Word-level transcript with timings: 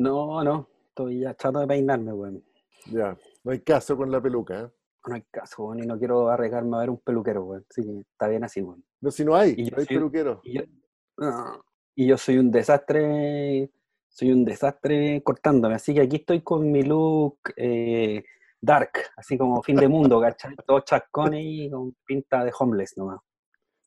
No, 0.00 0.42
no, 0.42 0.66
estoy 0.88 1.20
ya 1.20 1.34
chato 1.34 1.58
de 1.60 1.66
peinarme, 1.66 2.12
weón. 2.12 2.42
Ya, 2.86 3.16
no 3.44 3.52
hay 3.52 3.60
caso 3.60 3.96
con 3.96 4.10
la 4.10 4.20
peluca, 4.20 4.60
¿eh? 4.62 4.68
No 5.06 5.14
hay 5.14 5.22
caso, 5.30 5.64
weón, 5.64 5.82
y 5.82 5.86
no 5.86 5.98
quiero 5.98 6.28
arriesgarme 6.30 6.76
a 6.76 6.80
ver 6.80 6.90
un 6.90 6.98
peluquero, 6.98 7.44
weón. 7.44 7.66
Que 7.74 7.82
está 8.12 8.28
bien 8.28 8.42
así, 8.44 8.62
weón. 8.62 8.82
No, 9.02 9.10
si 9.10 9.24
no 9.24 9.36
hay, 9.36 9.54
Y 9.58 9.64
no 9.70 9.76
hay 9.78 9.84
soy- 9.84 9.96
peluquero. 9.96 10.40
Y 10.42 10.54
yo, 10.54 10.62
y 11.96 12.06
yo 12.06 12.16
soy 12.16 12.38
un 12.38 12.50
desastre, 12.50 13.70
soy 14.08 14.32
un 14.32 14.44
desastre 14.44 15.22
cortándome, 15.22 15.74
así 15.74 15.92
que 15.92 16.00
aquí 16.00 16.16
estoy 16.16 16.40
con 16.42 16.70
mi 16.72 16.82
look 16.82 17.38
eh, 17.56 18.24
dark, 18.60 18.92
así 19.16 19.36
como 19.36 19.62
fin 19.62 19.76
de 19.76 19.88
mundo, 19.88 20.18
¿cachai? 20.22 20.56
Todos 20.66 20.84
chascones 20.86 21.42
y 21.44 21.70
con 21.70 21.94
pinta 22.06 22.42
de 22.44 22.52
homeless 22.58 22.96
nomás. 22.96 23.20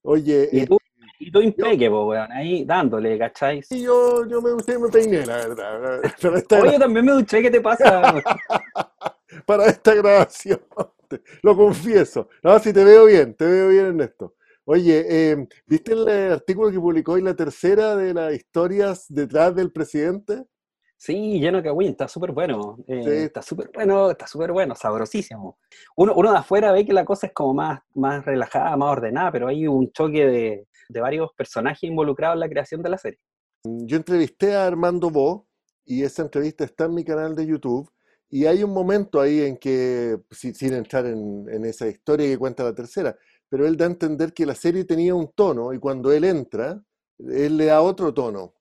Oye, 0.04 0.50
Y 0.52 0.60
eh, 0.60 0.68
tú, 0.68 0.78
y 1.20 1.32
tú 1.32 1.42
impeque, 1.42 1.90
po, 1.90 2.08
weón, 2.08 2.32
ahí 2.32 2.66
dándole, 2.66 3.18
¿cachai? 3.18 3.62
sí, 3.64 3.82
yo, 3.82 4.26
yo 4.28 4.42
me 4.42 4.52
gusté, 4.52 4.78
me 4.78 4.90
peiné, 4.90 5.26
la 5.26 5.38
verdad. 5.38 6.02
Para 6.22 6.38
esta, 6.38 6.60
Oye, 6.60 6.80
también 6.80 7.06
me 7.06 7.12
duché, 7.14 7.42
¿qué 7.42 7.52
te 7.52 7.62
pasa? 7.62 8.22
para 9.46 9.66
esta 9.68 9.94
grabación. 9.94 10.62
Lo 11.44 11.56
confieso. 11.56 12.30
No, 12.42 12.58
si 12.60 12.74
te 12.74 12.84
veo 12.84 13.06
bien, 13.06 13.36
te 13.36 13.46
veo 13.46 13.70
bien 13.70 13.86
en 13.88 14.02
esto. 14.02 14.36
Oye, 14.66 15.06
eh, 15.08 15.48
¿viste 15.66 15.94
el 15.94 16.08
artículo 16.08 16.72
que 16.72 16.80
publicó 16.80 17.14
hoy 17.14 17.22
la 17.22 17.36
tercera 17.36 17.96
de 17.96 18.14
las 18.14 18.34
historias 18.34 19.06
detrás 19.10 19.54
del 19.56 19.72
presidente? 19.72 20.46
Sí, 21.06 21.38
lleno 21.38 21.58
de 21.58 21.64
cagüín, 21.66 21.90
está 21.92 22.08
súper 22.08 22.32
bueno. 22.32 22.78
eh, 22.88 23.02
Sí. 23.04 23.10
Está 23.26 23.42
súper 23.42 23.70
bueno, 23.74 24.10
está 24.12 24.26
súper 24.26 24.54
bueno, 24.54 24.74
sabrosísimo. 24.74 25.58
Uno, 25.98 26.14
uno 26.16 26.32
de 26.32 26.38
afuera 26.38 26.72
ve 26.72 26.86
que 26.86 26.94
la 26.94 27.04
cosa 27.04 27.28
es 27.28 27.34
como 27.34 27.54
más, 27.54 27.82
más 27.94 28.24
relajada, 28.24 28.78
más 28.78 28.90
ordenada, 28.94 29.30
pero 29.30 29.50
hay 29.50 29.68
un 29.68 29.92
choque 29.92 30.26
de, 30.26 30.68
de 30.88 31.02
varios 31.02 31.34
personajes 31.34 31.84
involucrados 31.84 32.36
en 32.36 32.40
la 32.40 32.48
creación 32.48 32.82
de 32.82 32.90
la 32.90 32.98
serie. 32.98 33.20
Yo 33.66 33.98
entrevisté 33.98 34.56
a 34.56 34.66
Armando 34.66 35.10
Bo 35.10 35.46
y 35.84 36.04
esa 36.04 36.22
entrevista 36.22 36.64
está 36.64 36.86
en 36.86 36.94
mi 36.94 37.04
canal 37.04 37.36
de 37.36 37.48
YouTube. 37.48 37.92
Y 38.30 38.46
hay 38.46 38.64
un 38.64 38.72
momento 38.72 39.20
ahí 39.20 39.42
en 39.42 39.58
que, 39.58 40.18
si- 40.32 40.54
sin 40.54 40.74
entrar 40.74 41.06
en, 41.06 41.50
en 41.50 41.66
esa 41.66 41.86
historia 41.86 42.28
que 42.30 42.38
cuenta 42.38 42.64
la 42.64 42.74
tercera, 42.74 43.14
pero 43.50 43.68
él 43.68 43.76
da 43.76 43.88
a 43.88 43.90
entender 43.90 44.32
que 44.32 44.46
la 44.46 44.56
serie 44.56 44.86
tenía 44.86 45.14
un 45.14 45.34
tono 45.36 45.74
y 45.74 45.80
cuando 45.80 46.14
él 46.14 46.24
entra, 46.24 46.82
él 47.20 47.58
le 47.58 47.66
da 47.66 47.82
otro 47.82 48.14
tono. 48.14 48.54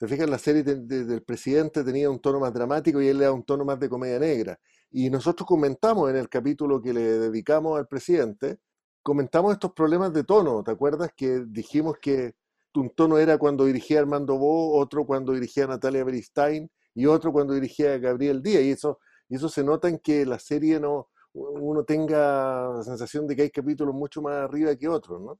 Te 0.00 0.08
fijas, 0.08 0.30
la 0.30 0.38
serie 0.38 0.62
de- 0.64 0.76
de- 0.76 1.04
del 1.04 1.22
presidente 1.22 1.84
tenía 1.84 2.10
un 2.10 2.20
tono 2.20 2.40
más 2.40 2.54
dramático 2.54 3.02
y 3.02 3.08
él 3.08 3.18
le 3.18 3.26
da 3.26 3.32
un 3.32 3.44
tono 3.44 3.64
más 3.66 3.78
de 3.80 3.88
comedia 3.90 4.18
negra. 4.18 4.58
Y 4.90 5.10
nosotros 5.10 5.46
comentamos 5.46 6.10
en 6.10 6.16
el 6.16 6.28
capítulo 6.30 6.80
que 6.82 6.94
le 6.94 7.02
dedicamos 7.02 7.78
al 7.78 7.86
presidente, 7.86 8.58
comentamos 9.02 9.52
estos 9.52 9.72
problemas 9.74 10.12
de 10.14 10.24
tono. 10.24 10.64
¿Te 10.64 10.70
acuerdas 10.72 11.10
que 11.16 11.44
dijimos 11.46 11.96
que 12.00 12.34
un 12.74 12.90
tono 12.90 13.18
era 13.18 13.36
cuando 13.38 13.66
dirigía 13.66 14.00
Armando 14.00 14.38
Bo, 14.38 14.78
otro 14.78 15.04
cuando 15.06 15.32
dirigía 15.34 15.66
Natalia 15.66 16.04
Beristain 16.04 16.70
y 16.94 17.06
otro 17.06 17.32
cuando 17.32 17.52
dirigía 17.54 17.98
Gabriel 17.98 18.42
Díaz? 18.42 18.62
Y 18.64 18.70
eso, 18.72 19.00
y 19.28 19.36
eso 19.36 19.48
se 19.50 19.62
nota 19.64 19.88
en 19.88 19.98
que 19.98 20.24
la 20.26 20.38
serie 20.38 20.80
no, 20.80 21.10
uno 21.34 21.84
tenga 21.84 22.72
la 22.76 22.82
sensación 22.84 23.26
de 23.26 23.36
que 23.36 23.42
hay 23.42 23.50
capítulos 23.50 23.94
mucho 23.94 24.22
más 24.22 24.34
arriba 24.36 24.74
que 24.76 24.88
otros, 24.88 25.20
¿no? 25.20 25.38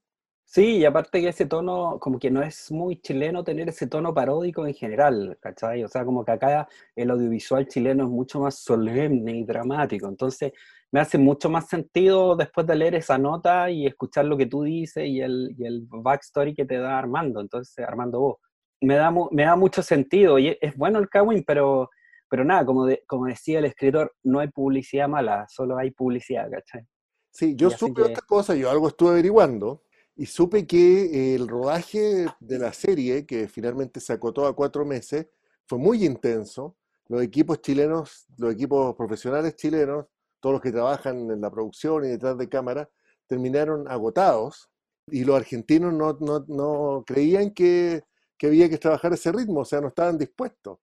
Sí, 0.52 0.78
y 0.78 0.84
aparte 0.84 1.20
que 1.20 1.28
ese 1.28 1.46
tono, 1.46 2.00
como 2.00 2.18
que 2.18 2.28
no 2.28 2.42
es 2.42 2.72
muy 2.72 3.00
chileno 3.00 3.44
tener 3.44 3.68
ese 3.68 3.86
tono 3.86 4.12
paródico 4.12 4.66
en 4.66 4.74
general, 4.74 5.38
¿cachai? 5.40 5.84
O 5.84 5.88
sea, 5.88 6.04
como 6.04 6.24
que 6.24 6.32
acá 6.32 6.66
el 6.96 7.08
audiovisual 7.12 7.68
chileno 7.68 8.02
es 8.02 8.10
mucho 8.10 8.40
más 8.40 8.56
solemne 8.56 9.36
y 9.36 9.44
dramático, 9.44 10.08
entonces 10.08 10.50
me 10.90 10.98
hace 10.98 11.18
mucho 11.18 11.48
más 11.50 11.68
sentido 11.68 12.34
después 12.34 12.66
de 12.66 12.74
leer 12.74 12.96
esa 12.96 13.16
nota 13.16 13.70
y 13.70 13.86
escuchar 13.86 14.24
lo 14.24 14.36
que 14.36 14.46
tú 14.46 14.64
dices 14.64 15.06
y 15.06 15.20
el, 15.20 15.54
y 15.56 15.64
el 15.66 15.86
backstory 15.88 16.52
que 16.52 16.64
te 16.64 16.78
da 16.78 16.98
Armando, 16.98 17.40
entonces 17.40 17.78
Armando 17.86 18.18
vos. 18.18 18.36
Me 18.80 18.96
da, 18.96 19.12
me 19.30 19.44
da 19.44 19.54
mucho 19.54 19.82
sentido 19.84 20.36
y 20.40 20.58
es 20.60 20.76
bueno 20.76 20.98
el 20.98 21.08
Kawin, 21.08 21.44
pero, 21.46 21.90
pero 22.28 22.44
nada, 22.44 22.66
como, 22.66 22.86
de- 22.86 23.04
como 23.06 23.26
decía 23.26 23.60
el 23.60 23.66
escritor, 23.66 24.16
no 24.24 24.40
hay 24.40 24.48
publicidad 24.48 25.06
mala, 25.06 25.46
solo 25.48 25.78
hay 25.78 25.92
publicidad, 25.92 26.50
¿cachai? 26.50 26.84
Sí, 27.30 27.54
yo 27.54 27.70
supe 27.70 28.02
que- 28.02 28.08
otra 28.08 28.22
cosa, 28.26 28.56
yo 28.56 28.68
algo 28.68 28.88
estuve 28.88 29.10
averiguando 29.10 29.84
y 30.20 30.26
supe 30.26 30.66
que 30.66 31.34
el 31.34 31.48
rodaje 31.48 32.26
de 32.40 32.58
la 32.58 32.74
serie, 32.74 33.24
que 33.24 33.48
finalmente 33.48 34.00
se 34.00 34.12
acotó 34.12 34.46
a 34.46 34.54
cuatro 34.54 34.84
meses, 34.84 35.28
fue 35.66 35.78
muy 35.78 36.04
intenso. 36.04 36.76
Los 37.08 37.22
equipos 37.22 37.62
chilenos, 37.62 38.26
los 38.36 38.52
equipos 38.52 38.94
profesionales 38.96 39.56
chilenos, 39.56 40.04
todos 40.38 40.52
los 40.52 40.60
que 40.60 40.72
trabajan 40.72 41.30
en 41.30 41.40
la 41.40 41.50
producción 41.50 42.04
y 42.04 42.08
detrás 42.08 42.36
de 42.36 42.50
cámara, 42.50 42.90
terminaron 43.26 43.88
agotados 43.88 44.68
y 45.06 45.24
los 45.24 45.36
argentinos 45.36 45.94
no, 45.94 46.18
no- 46.20 46.44
no 46.48 47.02
creían 47.06 47.52
que, 47.54 48.02
que 48.36 48.48
había 48.48 48.68
que 48.68 48.76
trabajar 48.76 49.14
ese 49.14 49.32
ritmo, 49.32 49.60
o 49.60 49.64
sea, 49.64 49.80
no 49.80 49.88
estaban 49.88 50.18
dispuestos 50.18 50.80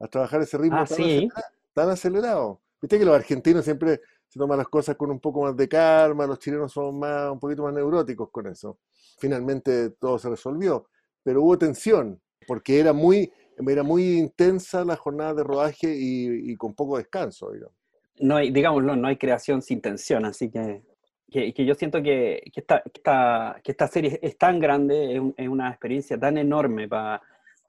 a 0.00 0.08
trabajar 0.08 0.42
ese 0.42 0.58
ritmo 0.58 0.78
Ah, 0.80 0.86
tan, 0.86 0.96
sí. 0.96 1.02
acelera- 1.04 1.44
tan 1.72 1.88
acelerado. 1.88 2.60
Viste 2.80 2.98
que 2.98 3.04
los 3.04 3.14
argentinos 3.14 3.64
siempre 3.64 4.00
se 4.32 4.38
toman 4.38 4.56
las 4.58 4.68
cosas 4.68 4.96
con 4.96 5.10
un 5.10 5.20
poco 5.20 5.42
más 5.42 5.56
de 5.56 5.68
calma, 5.68 6.26
los 6.26 6.38
chilenos 6.38 6.72
son 6.72 6.98
más, 6.98 7.30
un 7.30 7.38
poquito 7.38 7.62
más 7.64 7.74
neuróticos 7.74 8.30
con 8.30 8.46
eso. 8.46 8.78
Finalmente 9.18 9.90
todo 9.90 10.18
se 10.18 10.30
resolvió, 10.30 10.88
pero 11.22 11.42
hubo 11.42 11.58
tensión, 11.58 12.18
porque 12.46 12.80
era 12.80 12.92
muy, 12.94 13.30
era 13.68 13.82
muy 13.82 14.18
intensa 14.18 14.84
la 14.84 14.96
jornada 14.96 15.34
de 15.34 15.44
rodaje 15.44 15.94
y, 15.94 16.52
y 16.52 16.56
con 16.56 16.74
poco 16.74 16.96
descanso, 16.96 17.52
digamos. 17.52 17.76
no 18.20 18.36
hay, 18.36 18.50
digámoslo, 18.50 18.96
no 18.96 19.08
hay 19.08 19.16
creación 19.16 19.62
sin 19.62 19.80
tensión, 19.80 20.24
así 20.24 20.50
que, 20.50 20.82
que, 21.30 21.52
que 21.54 21.64
yo 21.64 21.74
siento 21.74 22.02
que, 22.02 22.42
que, 22.52 22.60
esta, 22.60 22.82
esta, 22.92 23.60
que 23.64 23.72
esta 23.72 23.88
serie 23.88 24.18
es 24.22 24.36
tan 24.38 24.60
grande, 24.60 25.14
es, 25.14 25.20
un- 25.20 25.34
es 25.36 25.48
una 25.48 25.70
experiencia 25.70 26.18
tan 26.18 26.38
enorme 26.38 26.88
para 26.88 27.20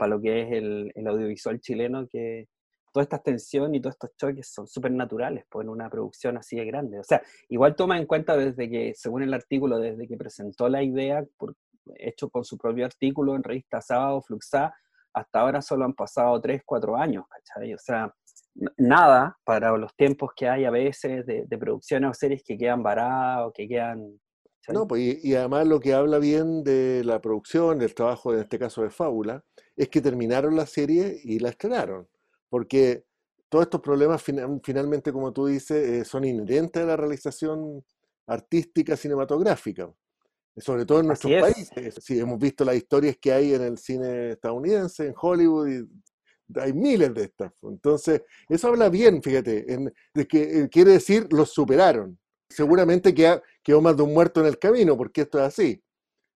lo 0.08 0.20
que 0.22 0.42
es 0.42 0.52
el, 0.52 0.92
el 0.96 1.08
audiovisual 1.08 1.60
chileno, 1.62 2.08
que 2.08 2.48
toda 2.94 3.04
esta 3.04 3.18
tensión 3.18 3.74
y 3.76 3.82
todos 3.82 3.96
estos 3.96 4.16
choques 4.16 4.48
son 4.48 4.68
súper 4.68 4.92
naturales 4.92 5.46
pues, 5.50 5.66
en 5.66 5.70
una 5.70 5.90
producción 5.90 6.38
así 6.38 6.56
de 6.56 6.66
grande. 6.66 7.00
O 7.00 7.04
sea, 7.04 7.22
igual 7.50 7.76
toma 7.76 7.98
en 7.98 8.06
cuenta 8.06 8.38
desde 8.38 8.70
que, 8.70 8.94
según 8.96 9.24
el 9.24 9.34
artículo, 9.34 9.80
desde 9.80 10.08
que 10.08 10.16
presentó 10.16 10.70
la 10.70 10.84
idea, 10.84 11.26
hecho 11.98 12.30
con 12.30 12.46
su 12.46 12.58
propio 12.58 12.86
artículo 12.86 13.36
en 13.36 13.44
revista 13.44 13.82
Sábado, 13.82 14.22
Fluxá, 14.22 14.74
hasta 15.14 15.40
ahora 15.40 15.62
solo 15.62 15.86
han 15.86 15.94
pasado 15.94 16.40
3, 16.40 16.62
4 16.66 16.96
años, 16.96 17.26
¿cachai? 17.28 17.74
O 17.74 17.78
sea, 17.80 18.14
nada 18.78 19.38
para 19.44 19.76
los 19.76 19.96
tiempos 19.96 20.32
que 20.36 20.48
hay 20.48 20.66
a 20.66 20.72
veces 20.72 21.26
de, 21.26 21.46
de 21.48 21.58
producciones 21.58 22.12
o 22.12 22.14
series 22.14 22.44
que 22.44 22.58
quedan 22.58 22.84
varadas 22.84 23.48
o 23.48 23.52
que 23.52 23.68
quedan... 23.68 24.20
No, 24.70 24.88
pues, 24.88 25.02
y, 25.02 25.32
y 25.32 25.36
además 25.36 25.68
lo 25.68 25.80
que 25.80 25.94
habla 25.94 26.20
bien 26.20 26.64
de 26.64 27.04
la 27.04 27.20
producción, 27.20 27.80
del 27.80 27.94
trabajo 27.94 28.34
en 28.34 28.40
este 28.40 28.58
caso 28.58 28.84
de 28.84 28.92
Fábula, 28.92 29.44
es 29.76 29.90
que 29.90 30.00
terminaron 30.00 30.56
la 30.56 30.66
serie 30.66 31.20
y 31.24 31.40
la 31.40 31.50
estrenaron. 31.50 32.08
Porque 32.54 33.04
todos 33.50 33.64
estos 33.64 33.82
problemas 33.82 34.22
fina- 34.22 34.48
finalmente, 34.64 35.12
como 35.12 35.34
tú 35.34 35.48
dices, 35.48 35.90
eh, 35.90 36.06
son 36.06 36.24
inherentes 36.24 36.84
a 36.84 36.86
la 36.86 36.96
realización 36.96 37.84
artística 38.28 38.96
cinematográfica. 38.96 39.92
Sobre 40.58 40.86
todo 40.86 41.00
en 41.00 41.08
nuestros 41.08 41.32
países. 41.42 41.96
Sí, 42.00 42.20
hemos 42.20 42.38
visto 42.38 42.64
las 42.64 42.76
historias 42.76 43.18
que 43.20 43.34
hay 43.34 43.56
en 43.56 43.64
el 43.64 43.80
cine 43.80 44.34
estadounidense, 44.34 45.08
en 45.08 45.16
Hollywood, 45.20 45.68
y 45.68 46.60
hay 46.60 46.74
miles 46.74 47.12
de 47.16 47.24
estas. 47.24 47.52
Entonces, 47.64 48.22
eso 48.48 48.68
habla 48.68 48.88
bien, 48.90 49.24
fíjate, 49.24 49.74
en- 49.74 49.92
de 50.14 50.28
que 50.28 50.60
eh, 50.60 50.70
quiere 50.70 50.92
decir 50.92 51.26
los 51.32 51.50
superaron. 51.52 52.20
Seguramente 52.48 53.16
queda- 53.16 53.42
quedó 53.64 53.82
más 53.82 53.98
de 53.98 54.04
un 54.04 54.14
muerto 54.14 54.42
en 54.42 54.46
el 54.46 54.60
camino, 54.60 54.96
porque 54.96 55.22
esto 55.22 55.40
es 55.40 55.46
así. 55.46 55.82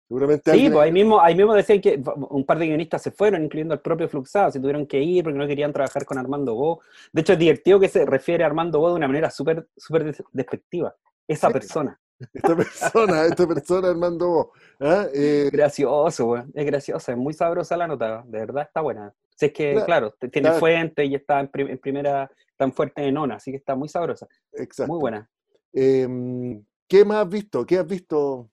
Seguramente 0.09 0.43
Sí, 0.45 0.51
alguien- 0.51 0.73
pues 0.73 0.85
ahí 0.85 0.93
mismo, 0.93 1.21
ahí 1.21 1.35
mismo 1.35 1.55
decían 1.55 1.81
que 1.81 2.01
un 2.31 2.45
par 2.45 2.59
de 2.59 2.67
guionistas 2.67 3.03
se 3.03 3.11
fueron, 3.11 3.45
incluyendo 3.45 3.73
al 3.75 3.81
propio 3.81 4.09
Fluxado, 4.09 4.51
se 4.51 4.61
tuvieron 4.61 4.87
que 4.87 5.01
ir 5.03 5.25
porque 5.25 5.39
no 5.39 5.47
querían 5.47 5.73
trabajar 5.73 6.05
con 6.05 6.19
Armando 6.19 6.55
Go. 6.55 6.81
De 7.13 7.23
hecho, 7.23 7.33
es 7.33 7.39
divertido 7.39 7.81
que 7.81 7.89
se 7.89 8.05
refiere 8.05 8.45
a 8.45 8.47
Armando 8.47 8.79
Go 8.81 8.91
de 8.91 8.95
una 8.97 9.09
manera 9.09 9.31
súper 9.31 9.67
súper 9.77 10.05
des- 10.05 10.23
despectiva. 10.33 10.95
Esa 11.27 11.47
Sí. 11.49 11.53
persona. 11.55 11.99
esta 12.33 12.55
persona, 12.57 13.25
esta 13.27 13.47
persona 13.47 13.89
Armando 13.89 14.29
Bo, 14.29 14.53
¿ah? 14.81 15.07
Eh, 15.13 15.49
Gracioso, 15.53 16.27
güey. 16.27 16.43
Es 16.55 16.65
graciosa, 16.67 17.13
es 17.13 17.19
muy 17.19 17.33
sabrosa 17.35 17.77
la 17.77 17.87
nota, 17.89 18.23
de 18.27 18.39
verdad 18.39 18.63
está 18.69 18.83
buena. 18.83 19.13
Si 19.35 19.47
es 19.47 19.53
que, 19.53 19.83
Claro, 19.85 20.15
tiene 20.31 20.53
fuente 20.53 21.05
y 21.07 21.15
está 21.17 21.41
en, 21.41 21.49
prim- 21.49 21.69
en 21.71 21.79
primera, 21.79 22.31
tan 22.57 22.73
fuerte 22.73 23.03
en 23.05 23.15
nona, 23.15 23.35
así 23.37 23.51
que 23.51 23.57
está 23.57 23.75
muy 23.75 23.89
sabrosa, 23.89 24.29
exacto. 24.53 24.93
muy 24.93 25.01
buena. 25.01 25.29
Em, 25.73 26.65
¿qué 26.87 27.05
más 27.05 27.25
has 27.25 27.29
visto? 27.29 27.67
¿Qué 27.67 27.79
has 27.79 27.87
visto? 27.87 28.49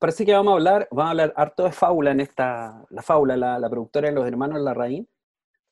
Parece 0.00 0.26
que 0.26 0.32
vamos 0.32 0.52
a 0.52 0.54
hablar, 0.54 0.88
vamos 0.90 1.06
a 1.06 1.10
hablar 1.10 1.32
harto 1.36 1.64
de 1.64 1.72
Fábula 1.72 2.10
en 2.10 2.20
esta, 2.20 2.84
la 2.90 3.02
Fábula, 3.02 3.36
la, 3.36 3.58
la 3.58 3.70
productora 3.70 4.08
de 4.08 4.14
los 4.14 4.26
hermanos 4.26 4.60
Larraín, 4.60 5.08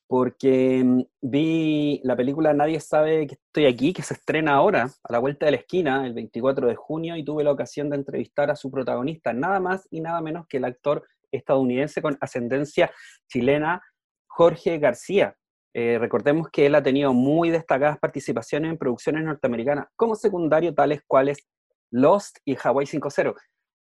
porque 0.07 0.81
mm, 0.83 1.01
vi 1.21 1.99
la 2.03 2.15
película 2.15 2.53
Nadie 2.53 2.79
sabe 2.79 3.27
que 3.27 3.35
estoy 3.35 3.65
aquí, 3.65 3.93
que 3.93 4.01
se 4.01 4.13
estrena 4.13 4.53
ahora, 4.53 4.89
a 5.03 5.11
la 5.11 5.19
vuelta 5.19 5.45
de 5.45 5.51
la 5.51 5.57
esquina, 5.57 6.05
el 6.07 6.13
24 6.13 6.67
de 6.67 6.75
junio, 6.75 7.17
y 7.17 7.25
tuve 7.25 7.43
la 7.43 7.51
ocasión 7.51 7.89
de 7.89 7.97
entrevistar 7.97 8.49
a 8.49 8.55
su 8.55 8.71
protagonista, 8.71 9.33
nada 9.33 9.59
más 9.59 9.87
y 9.91 9.99
nada 9.99 10.21
menos 10.21 10.47
que 10.47 10.57
el 10.57 10.65
actor 10.65 11.05
estadounidense 11.31 12.01
con 12.01 12.17
ascendencia 12.21 12.91
chilena, 13.27 13.81
Jorge 14.27 14.77
García. 14.77 15.35
Eh, 15.73 15.97
recordemos 15.99 16.49
que 16.49 16.67
él 16.67 16.75
ha 16.75 16.83
tenido 16.83 17.13
muy 17.13 17.49
destacadas 17.49 17.97
participaciones 17.97 18.71
en 18.71 18.77
producciones 18.77 19.23
norteamericanas 19.23 19.87
como 19.95 20.15
secundario, 20.15 20.73
tales 20.73 21.01
cuales 21.07 21.39
Lost 21.89 22.37
y 22.45 22.55
Hawaii 22.55 22.85
5.0. 22.87 23.35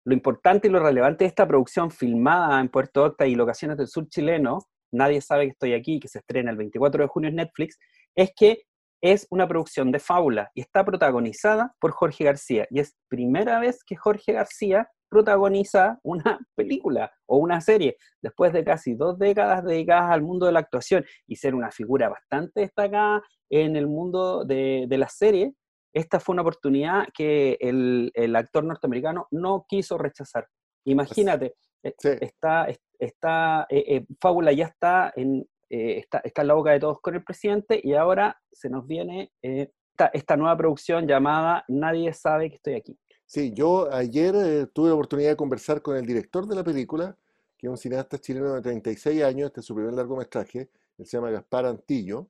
Lo 0.05 0.13
importante 0.13 0.67
y 0.67 0.71
lo 0.71 0.79
relevante 0.79 1.25
de 1.25 1.29
esta 1.29 1.47
producción 1.47 1.91
filmada 1.91 2.61
en 2.61 2.69
Puerto 2.69 3.03
Octa 3.03 3.27
y 3.27 3.35
locaciones 3.35 3.77
del 3.77 3.87
sur 3.87 4.07
chileno 4.07 4.59
Nadie 4.95 5.21
sabe 5.21 5.45
que 5.45 5.51
estoy 5.51 5.73
aquí, 5.73 5.99
que 5.99 6.07
se 6.07 6.19
estrena 6.19 6.51
el 6.51 6.57
24 6.57 7.03
de 7.03 7.07
junio 7.07 7.29
en 7.29 7.35
Netflix, 7.35 7.77
es 8.15 8.31
que 8.35 8.63
es 9.01 9.27
una 9.29 9.47
producción 9.47 9.91
de 9.91 9.99
fábula 9.99 10.51
y 10.55 10.61
está 10.61 10.85
protagonizada 10.85 11.75
por 11.79 11.91
Jorge 11.91 12.23
García. 12.23 12.65
Y 12.71 12.79
es 12.79 12.95
primera 13.09 13.59
vez 13.59 13.83
que 13.83 13.95
Jorge 13.97 14.31
García 14.33 14.89
protagoniza 15.09 15.99
una 16.01 16.39
película 16.55 17.11
o 17.25 17.37
una 17.37 17.61
serie 17.61 17.97
después 18.21 18.53
de 18.53 18.63
casi 18.63 18.95
dos 18.95 19.19
décadas 19.19 19.63
dedicadas 19.63 20.11
al 20.11 20.21
mundo 20.21 20.45
de 20.45 20.53
la 20.53 20.59
actuación 20.59 21.05
y 21.27 21.35
ser 21.35 21.55
una 21.55 21.71
figura 21.71 22.09
bastante 22.09 22.61
destacada 22.61 23.21
en 23.49 23.75
el 23.75 23.87
mundo 23.87 24.45
de, 24.45 24.85
de 24.87 24.97
la 24.97 25.09
serie. 25.09 25.53
Esta 25.95 26.19
fue 26.19 26.33
una 26.33 26.41
oportunidad 26.41 27.07
que 27.13 27.57
el, 27.61 28.11
el 28.15 28.35
actor 28.35 28.65
norteamericano 28.65 29.27
no 29.31 29.65
quiso 29.65 29.97
rechazar. 29.97 30.45
Imagínate, 30.83 31.55
eh, 31.81 31.95
está, 32.19 32.67
está 32.99 33.65
eh, 33.69 33.83
eh, 33.87 34.05
Fábula 34.19 34.51
ya 34.51 34.65
está 34.65 35.13
en, 35.15 35.47
está, 35.69 36.17
está, 36.19 36.41
en 36.41 36.47
la 36.49 36.53
boca 36.53 36.71
de 36.71 36.81
todos 36.81 36.99
con 36.99 37.15
el 37.15 37.23
presidente 37.23 37.79
y 37.81 37.93
ahora 37.93 38.37
se 38.51 38.69
nos 38.69 38.85
viene 38.85 39.31
esta, 39.41 40.07
esta, 40.07 40.35
nueva 40.35 40.57
producción 40.57 41.07
llamada 41.07 41.63
Nadie 41.69 42.11
sabe 42.11 42.49
que 42.49 42.57
estoy 42.57 42.73
aquí. 42.73 42.99
Sí, 43.25 43.53
yo 43.53 43.89
ayer 43.89 44.67
tuve 44.73 44.89
la 44.89 44.95
oportunidad 44.95 45.29
de 45.29 45.37
conversar 45.37 45.81
con 45.81 45.95
el 45.95 46.05
director 46.05 46.45
de 46.45 46.55
la 46.55 46.63
película, 46.63 47.17
que 47.57 47.67
es 47.67 47.71
un 47.71 47.77
cineasta 47.77 48.19
chileno 48.19 48.53
de 48.53 48.61
36 48.61 49.23
años, 49.23 49.47
este 49.47 49.61
es 49.61 49.65
su 49.65 49.73
primer 49.73 49.93
largometraje, 49.93 50.69
él 50.97 51.05
se 51.05 51.17
llama 51.17 51.31
Gaspar 51.31 51.65
Antillo, 51.65 52.27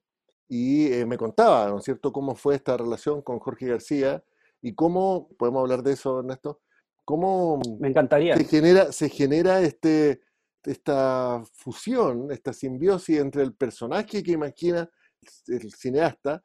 y 0.48 0.90
me 1.08 1.18
contaba, 1.18 1.70
¿no 1.70 1.80
es 1.80 1.84
cierto?, 1.84 2.12
cómo 2.12 2.36
fue 2.36 2.56
esta 2.56 2.78
relación 2.78 3.22
con 3.22 3.40
Jorge 3.40 3.68
García 3.68 4.24
y 4.62 4.74
cómo, 4.76 5.30
podemos 5.38 5.62
hablar 5.62 5.84
de 5.84 5.94
eso, 5.94 6.20
Ernesto, 6.20 6.62
cómo 7.04 7.60
Me 7.80 7.90
encantaría. 7.90 8.36
Se, 8.36 8.46
genera, 8.46 8.92
se 8.92 9.10
genera 9.10 9.62
este, 9.62 10.22
esta 10.64 11.44
fusión, 11.54 12.32
esta 12.32 12.54
simbiosis 12.54 13.20
entre 13.20 13.44
el 13.44 13.54
personaje 13.54 14.24
que 14.24 14.32
imagina 14.32 14.90
el 15.48 15.72
cineasta 15.74 16.44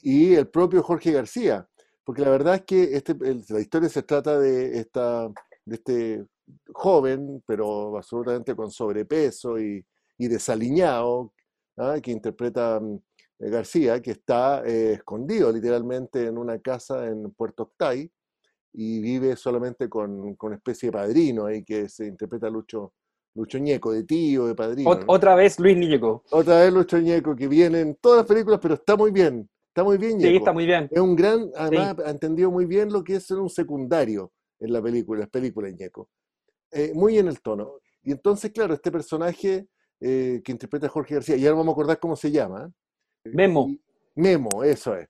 y 0.00 0.34
el 0.34 0.48
propio 0.48 0.82
Jorge 0.82 1.12
García. 1.12 1.68
Porque 2.04 2.22
la 2.22 2.30
verdad 2.30 2.54
es 2.54 2.62
que 2.62 2.96
este, 2.96 3.14
la 3.50 3.60
historia 3.60 3.88
se 3.88 4.02
trata 4.02 4.38
de, 4.38 4.78
esta, 4.78 5.28
de 5.64 5.74
este 5.74 6.26
joven, 6.72 7.42
pero 7.46 7.96
absolutamente 7.96 8.56
con 8.56 8.70
sobrepeso 8.70 9.58
y, 9.60 9.84
y 10.16 10.28
desaliñado, 10.28 11.34
¿ah? 11.76 11.98
que 12.02 12.10
interpreta 12.10 12.80
mm, 12.80 12.98
García, 13.38 14.02
que 14.02 14.10
está 14.12 14.62
eh, 14.66 14.94
escondido 14.94 15.52
literalmente 15.52 16.26
en 16.26 16.36
una 16.38 16.58
casa 16.58 17.06
en 17.06 17.30
Puerto 17.32 17.64
Octay, 17.64 18.10
y 18.72 19.00
vive 19.00 19.36
solamente 19.36 19.88
con, 19.88 20.34
con 20.34 20.52
especie 20.52 20.88
de 20.88 20.92
padrino 20.92 21.46
ahí 21.46 21.64
que 21.64 21.88
se 21.88 22.06
interpreta 22.06 22.50
Lucho, 22.50 22.92
Lucho 23.34 23.58
Ñeco, 23.58 23.92
de 23.92 24.04
tío, 24.04 24.46
de 24.46 24.54
padrino. 24.54 24.90
Otra 25.06 25.34
vez 25.34 25.58
Luis 25.58 25.76
Ñeco. 25.76 26.24
Otra 26.30 26.60
vez 26.60 26.72
Lucho 26.72 26.98
Ñeco, 26.98 27.34
que 27.34 27.48
viene 27.48 27.80
en 27.80 27.94
todas 27.96 28.18
las 28.18 28.26
películas, 28.26 28.58
pero 28.60 28.74
está 28.74 28.96
muy 28.96 29.10
bien. 29.10 29.48
Está 29.68 29.84
muy 29.84 29.96
bien, 29.96 30.18
Ñeco. 30.18 30.30
Sí, 30.30 30.36
está 30.36 30.52
muy 30.52 30.66
bien. 30.66 30.88
Es 30.90 31.00
un 31.00 31.14
gran, 31.14 31.50
además 31.56 31.96
ha 32.04 32.10
entendido 32.10 32.50
muy 32.50 32.66
bien 32.66 32.92
lo 32.92 33.02
que 33.04 33.16
es 33.16 33.26
ser 33.26 33.38
un 33.38 33.48
secundario 33.48 34.32
en 34.58 34.72
la 34.72 34.82
película, 34.82 35.20
las 35.20 35.30
películas 35.30 35.72
Ñeco. 35.78 36.08
Eh, 36.72 36.92
muy 36.94 37.18
en 37.18 37.28
el 37.28 37.40
tono. 37.40 37.78
Y 38.02 38.12
entonces, 38.12 38.50
claro, 38.50 38.74
este 38.74 38.90
personaje 38.90 39.68
eh, 40.00 40.40
que 40.44 40.52
interpreta 40.52 40.88
Jorge 40.88 41.14
García, 41.14 41.36
y 41.36 41.46
ahora 41.46 41.58
vamos 41.58 41.72
a 41.72 41.74
acordar 41.74 42.00
cómo 42.00 42.16
se 42.16 42.30
llama. 42.30 42.70
Memo. 43.32 43.68
Memo, 44.14 44.64
eso 44.64 44.96
es 44.96 45.08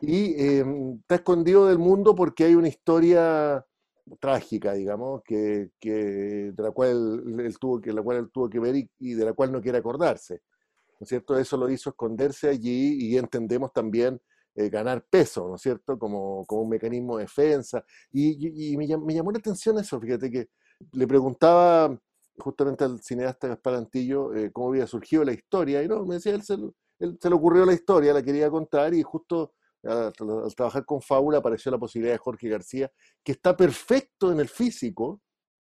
y 0.00 0.58
em, 0.58 0.98
está 1.00 1.16
escondido 1.16 1.66
del 1.66 1.78
mundo 1.78 2.14
porque 2.14 2.44
hay 2.44 2.54
una 2.54 2.68
historia 2.68 3.64
trágica, 4.20 4.72
digamos, 4.72 5.22
que, 5.24 5.70
de 5.82 6.54
la 6.56 6.70
cual 6.70 7.40
él 7.40 7.58
tuvo 7.58 7.80
que, 7.80 7.92
la 7.92 8.02
cual 8.02 8.18
él 8.18 8.30
tuvo 8.32 8.48
que 8.48 8.60
ver 8.60 8.76
y, 8.98 9.14
de 9.14 9.24
la 9.24 9.32
cual 9.32 9.52
no 9.52 9.60
quiere 9.60 9.78
acordarse. 9.78 10.42
¿No 10.98 11.04
es 11.04 11.08
cierto? 11.08 11.38
Eso 11.38 11.56
lo 11.56 11.68
hizo 11.68 11.90
esconderse 11.90 12.48
allí 12.48 12.98
y 13.00 13.18
entendemos 13.18 13.72
también 13.72 14.20
eh, 14.54 14.70
ganar 14.70 15.04
peso, 15.10 15.48
¿no 15.48 15.56
es 15.56 15.62
cierto? 15.62 15.98
Como, 15.98 16.46
como 16.46 16.62
un 16.62 16.70
mecanismo 16.70 17.18
de 17.18 17.24
defensa. 17.24 17.84
Y, 18.12 18.76
me, 18.76 18.86
llamó 18.86 19.32
la 19.32 19.38
atención 19.38 19.78
eso, 19.78 20.00
fíjate 20.00 20.30
que 20.30 20.48
le 20.92 21.06
preguntaba 21.06 21.98
justamente 22.38 22.84
al 22.84 23.00
cineasta 23.02 23.48
Gaspar 23.48 23.74
Antillo 23.74 24.34
eh, 24.34 24.52
cómo 24.52 24.68
había 24.68 24.86
surgido 24.86 25.24
la 25.24 25.32
historia 25.32 25.82
y 25.82 25.88
no, 25.88 26.04
me 26.04 26.16
decía, 26.16 26.34
él 26.34 26.42
se, 26.42 26.56
se 26.98 27.28
le 27.28 27.34
ocurrió 27.34 27.64
la 27.64 27.72
historia, 27.72 28.12
la 28.12 28.22
quería 28.22 28.50
contar 28.50 28.94
y 28.94 29.02
justo 29.02 29.54
al, 29.84 30.12
trabajar 30.54 30.84
con 30.84 31.00
Fábula 31.00 31.38
apareció 31.38 31.70
la 31.70 31.78
posibilidad 31.78 32.14
de 32.14 32.18
Jorge 32.18 32.48
García, 32.48 32.90
que 33.22 33.32
está 33.32 33.56
perfecto 33.56 34.32
en 34.32 34.40
el 34.40 34.48
físico, 34.48 35.20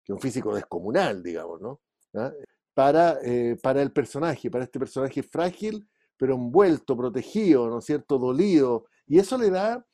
que 0.04 0.12
es 0.12 0.14
un 0.14 0.20
físico 0.20 0.54
descomunal, 0.54 1.22
digamos, 1.22 1.60
¿no? 1.60 1.80
¿Ah? 2.14 2.32
Para, 2.74 3.18
eh, 3.22 3.56
para 3.62 3.82
el 3.82 3.92
personaje, 3.92 4.50
para 4.50 4.64
este 4.64 4.78
personaje 4.78 5.22
frágil, 5.22 5.88
pero 6.16 6.34
envuelto, 6.34 6.96
protegido, 6.96 7.68
¿no 7.68 7.78
es 7.78 7.84
cierto?, 7.84 8.18
dolido. 8.18 8.86
Y 9.06 9.18
eso 9.18 9.36
le 9.38 9.50
da 9.50 9.84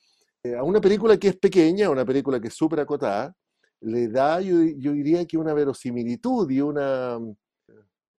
eh, 0.43 0.57
a 0.57 0.63
una 0.63 0.81
película 0.81 1.17
que 1.17 1.29
es 1.29 1.37
pequeña, 1.37 1.91
una 1.91 2.05
película 2.05 2.41
que 2.41 2.49
es 2.49 2.55
súper 2.55 2.81
acotada, 2.81 3.35
le 3.81 4.09
da, 4.09 4.41
yo, 4.41 4.59
diría 4.59 5.25
que 5.27 5.39
una 5.39 5.55
verosimilitud 5.55 6.51
y 6.51 6.61
una, 6.61 7.19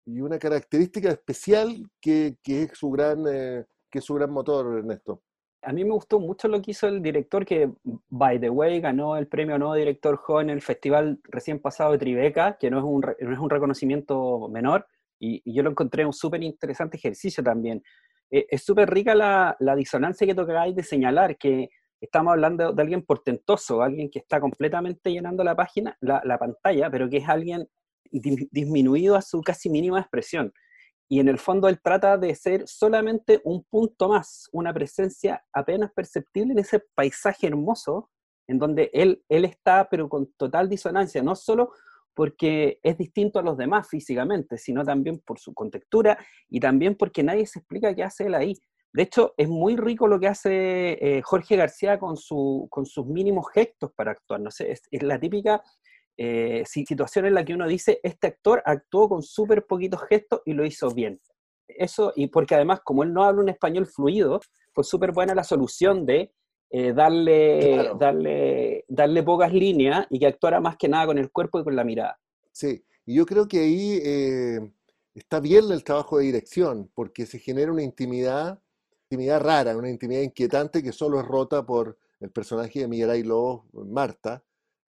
y 0.08 0.22
una 0.22 0.40
característica 0.40 1.10
especial 1.10 1.90
que, 2.02 2.38
que 2.42 2.64
es 2.64 2.72
su 2.74 2.90
gran, 2.90 3.24
eh, 3.30 3.66
que 3.92 4.00
es 4.00 4.06
su 4.06 4.16
gran 4.16 4.32
motor, 4.32 4.80
Ernesto 4.80 5.22
a 5.68 5.74
mí 5.74 5.84
me 5.84 5.92
gustó 5.92 6.20
mucho 6.20 6.48
lo 6.48 6.62
que 6.62 6.72
hizo 6.72 6.88
el 6.88 7.02
director, 7.02 7.46
que, 7.46 7.70
by 8.08 8.40
the 8.40 8.50
way, 8.50 8.80
ganó 8.80 9.18
el 9.18 9.28
premio 9.28 9.58
Nuevo 9.58 9.76
Director 9.76 10.16
Joven 10.16 10.50
en 10.50 10.56
el 10.56 10.62
festival 10.62 11.20
recién 11.24 11.60
pasado 11.60 11.92
de 11.92 11.98
Tribeca, 11.98 12.58
que 12.58 12.72
no 12.72 12.78
es 12.78 12.86
un, 12.86 13.02
no 13.02 13.34
es 13.34 13.40
un 13.40 13.50
reconocimiento 13.50 14.48
menor, 14.50 14.88
y, 15.20 15.42
yo 15.52 15.64
lo 15.64 15.72
encontré 15.72 16.06
un 16.06 16.14
súper 16.14 16.42
interesante 16.42 16.96
ejercicio 16.96 17.44
también. 17.44 17.84
Eh, 18.32 18.46
es 18.50 18.64
súper 18.64 18.90
rica 18.90 19.14
la, 19.14 19.58
la, 19.60 19.76
disonancia 19.76 20.26
que 20.26 20.36
tocáis 20.36 20.74
de 20.74 20.84
señalar 20.84 21.38
que 21.38 21.70
estamos 22.00 22.32
hablando 22.32 22.72
de, 22.72 22.82
alguien 22.82 23.02
portentoso, 23.04 23.82
alguien 23.82 24.10
que 24.10 24.20
está 24.20 24.40
completamente 24.40 25.12
llenando 25.12 25.44
la 25.44 25.56
página, 25.56 25.98
la, 26.00 26.22
la 26.24 26.38
pantalla, 26.38 26.90
pero 26.90 27.10
que 27.10 27.18
es 27.18 27.28
alguien 27.28 27.68
disminuido 28.12 29.16
a 29.16 29.22
su 29.22 29.42
casi 29.42 29.70
mínima 29.70 30.00
expresión. 30.00 30.54
Y 31.10 31.20
en 31.20 31.30
el 31.30 31.38
fondo 31.38 31.70
él 31.70 31.80
trata 31.82 32.18
de 32.18 32.36
ser 32.36 32.68
solamente 32.68 33.40
un 33.46 33.64
punto 33.64 34.10
más, 34.10 34.50
una 34.52 34.74
presencia 34.74 35.44
apenas 35.54 35.92
perceptible 35.94 36.52
en 36.52 36.60
ese 36.60 36.82
paisaje 36.96 37.48
hermoso, 37.48 38.10
en 38.48 38.60
donde 38.60 38.90
él, 38.94 39.24
él 39.30 39.46
está, 39.46 39.88
pero 39.90 40.10
con 40.10 40.32
total 40.34 40.68
disonancia, 40.70 41.24
no 41.24 41.36
solo 41.36 41.72
porque 42.14 42.80
es 42.82 42.98
distinto 42.98 43.40
a 43.40 43.44
los 43.44 43.58
demás 43.58 43.88
físicamente, 43.88 44.58
sino 44.58 44.84
también 44.84 45.20
por 45.20 45.40
su 45.40 45.54
contextura 45.54 46.18
y 46.50 46.60
también 46.60 46.96
porque 46.96 47.24
nadie 47.24 47.46
se 47.46 47.60
explica 47.60 47.94
qué 47.94 48.04
hace 48.04 48.26
él 48.26 48.34
ahí. 48.34 48.56
De 48.92 49.04
hecho, 49.04 49.36
es 49.38 49.48
muy 49.48 49.76
rico 49.76 50.08
lo 50.08 50.20
que 50.20 50.28
hace 50.28 50.98
eh, 51.00 51.22
Jorge 51.22 51.56
García 51.56 52.00
con, 52.00 52.18
su, 52.18 52.68
con 52.72 52.86
sus 52.88 53.06
mínimos 53.06 53.46
gestos 53.54 53.92
para 53.96 54.12
actuar. 54.12 54.42
No 54.42 54.50
sé, 54.50 54.72
es, 54.72 54.82
es 54.90 55.04
la 55.04 55.20
típica 55.20 55.62
eh, 56.18 56.64
situación 56.66 57.26
en 57.26 57.36
la 57.36 57.46
que 57.46 57.54
uno 57.54 57.68
dice, 57.68 58.00
este 58.04 58.28
actor 58.28 58.62
actuó 58.66 59.08
con 59.08 59.22
súper 59.22 59.66
poquitos 59.66 60.02
gestos 60.10 60.42
y 60.46 60.54
lo 60.54 60.66
hizo 60.66 60.90
bien. 60.92 61.22
Eso, 61.68 62.12
y 62.16 62.28
porque 62.28 62.56
además, 62.56 62.80
como 62.84 63.04
él 63.04 63.14
no 63.14 63.24
habla 63.24 63.42
un 63.42 63.50
español 63.50 63.86
fluido, 63.86 64.40
fue 64.74 64.84
súper 64.84 65.12
buena 65.12 65.36
la 65.36 65.44
solución 65.44 66.06
de 66.06 66.34
eh, 66.70 66.94
darle, 66.94 67.92
darle, 68.00 68.84
darle 68.88 69.24
pocas 69.24 69.54
líneas 69.54 70.06
y 70.10 70.20
que 70.20 70.28
actuara 70.28 70.60
más 70.60 70.76
que 70.78 70.90
nada 70.90 71.06
con 71.06 71.18
el 71.18 71.32
cuerpo 71.32 71.60
y 71.60 71.64
con 71.64 71.76
la 71.76 71.84
mirada. 71.84 72.20
Sí, 72.52 72.84
y 73.06 73.16
yo 73.16 73.26
creo 73.26 73.48
que 73.48 73.60
ahí 73.60 74.00
eh, 74.04 74.72
está 75.14 75.40
bien 75.40 75.72
el 75.72 75.84
trabajo 75.84 76.18
de 76.18 76.26
dirección, 76.26 76.92
porque 76.94 77.26
se 77.26 77.40
genera 77.40 77.72
una 77.72 77.84
intimidad, 77.84 78.60
intimidad 79.10 79.42
rara, 79.42 79.78
una 79.78 79.90
intimidad 79.90 80.22
inquietante 80.22 80.84
que 80.84 80.92
solo 80.92 81.20
es 81.20 81.26
rota 81.26 81.66
por 81.66 81.98
el 82.20 82.32
personaje 82.32 82.80
de 82.80 82.88
Miguel 82.88 83.12
Ailó, 83.12 83.66
Marta, 83.72 84.44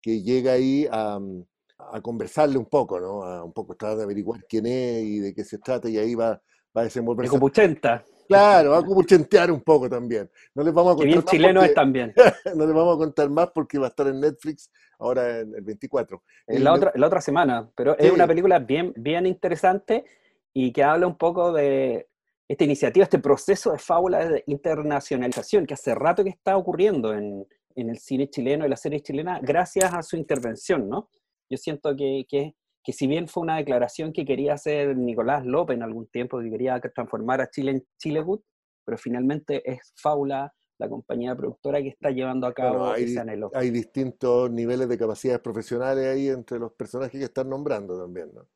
que 0.02 0.22
llega 0.22 0.54
ahí 0.54 0.88
a, 0.92 1.20
mm, 1.20 1.46
a, 1.92 2.02
conversarle 2.02 2.58
un 2.58 2.66
poco, 2.66 3.00
¿no? 3.00 3.24
A 3.24 3.44
un 3.44 3.54
poco 3.54 3.76
tratar 3.76 3.98
de 3.98 4.04
averiguar 4.04 4.46
quién 4.48 4.66
es 4.66 5.04
y 5.04 5.20
de 5.20 5.34
qué 5.34 5.44
se 5.44 5.58
trata, 5.58 5.90
y 5.90 5.98
ahí 5.98 6.16
va, 6.16 6.42
va 6.76 6.82
a 6.82 6.84
desenvolverse. 6.84 7.38
80. 7.40 8.06
Claro, 8.28 8.72
va 8.72 8.78
a 8.78 8.84
cupuchentear 8.84 9.52
un 9.52 9.62
poco 9.62 9.90
también. 9.90 10.30
No 10.56 10.64
les 10.64 10.74
vamos 10.74 10.94
a 10.94 10.96
contar 10.96 11.08
bien 11.08 11.18
más 11.18 11.26
chileno 11.26 11.64
es 11.64 11.74
también. 11.74 12.14
no 12.56 12.66
les 12.66 12.74
vamos 12.74 12.96
a 12.96 12.98
contar 12.98 13.30
más 13.30 13.52
porque 13.54 13.78
va 13.78 13.88
a 13.88 13.90
estar 13.90 14.08
en 14.08 14.22
Netflix 14.22 14.72
ahora 15.00 15.40
en 15.40 15.54
el 15.54 15.62
24. 15.62 16.24
En 16.48 16.64
la, 16.64 16.74
otra, 16.74 16.94
la 16.96 17.08
otra 17.08 17.20
semana, 17.20 17.70
pero 17.76 17.98
es 17.98 18.10
una 18.10 18.26
película 18.28 18.60
bien, 18.60 18.94
bien 18.96 19.26
interesante 19.26 20.06
y 20.54 20.72
que 20.72 20.82
habla 20.82 21.08
un 21.08 21.18
poco 21.18 21.52
de 21.52 22.08
esta 22.48 22.64
iniciativa, 22.64 23.04
este 23.04 23.20
proceso 23.20 23.74
de 23.74 23.80
fábula 23.80 24.26
de 24.26 24.44
internacionalización 24.48 25.66
que 25.66 25.74
hace 25.74 25.94
rato 25.94 26.24
que 26.24 26.30
está 26.30 26.56
ocurriendo 26.56 27.14
en, 27.14 27.46
en 27.76 27.90
el 27.90 28.00
cine 28.00 28.30
chileno 28.30 28.66
y 28.66 28.70
la 28.70 28.76
serie 28.76 29.02
chilena 29.02 29.40
gracias 29.42 29.94
a 29.94 30.02
su 30.02 30.18
intervención, 30.18 30.90
¿no? 30.90 31.10
Yo 31.50 31.58
siento 31.58 31.96
que, 31.96 32.26
que, 32.30 32.56
que, 32.84 32.94
si 32.94 33.08
bien 33.08 33.28
fue 33.28 33.44
una 33.44 33.58
declaración 33.58 34.14
que 34.14 34.26
quería 34.26 34.54
hacer 34.54 34.96
Nicolás 34.96 35.46
López 35.46 35.76
en 35.76 35.84
algún 35.84 36.08
tiempo, 36.08 36.40
que 36.40 36.50
quería 36.50 36.80
transformar 36.80 37.42
a 37.42 37.50
Chile 37.50 37.72
en 37.72 37.86
Chilewood, 37.98 38.42
pero 38.86 38.98
finalmente 38.98 39.62
es 39.70 39.94
Faula, 39.96 40.54
la 40.82 40.90
compañía 40.90 41.36
productora 41.36 41.80
que 41.82 41.90
está 41.90 42.10
llevando 42.10 42.48
a 42.48 42.54
cabo 42.54 42.92
hay, 42.92 43.04
ese 43.04 43.20
anhelo. 43.20 43.52
Hay 43.54 43.70
distintos 43.70 44.50
niveles 44.50 44.90
de 44.90 44.98
capacidades 44.98 45.40
profesionales 45.40 46.08
ahí 46.08 46.28
entre 46.28 46.58
los 46.58 46.74
personajes 46.74 47.20
que 47.20 47.26
están 47.26 47.50
nombrando 47.50 48.00
también, 48.02 48.32
¿no? 48.34 48.48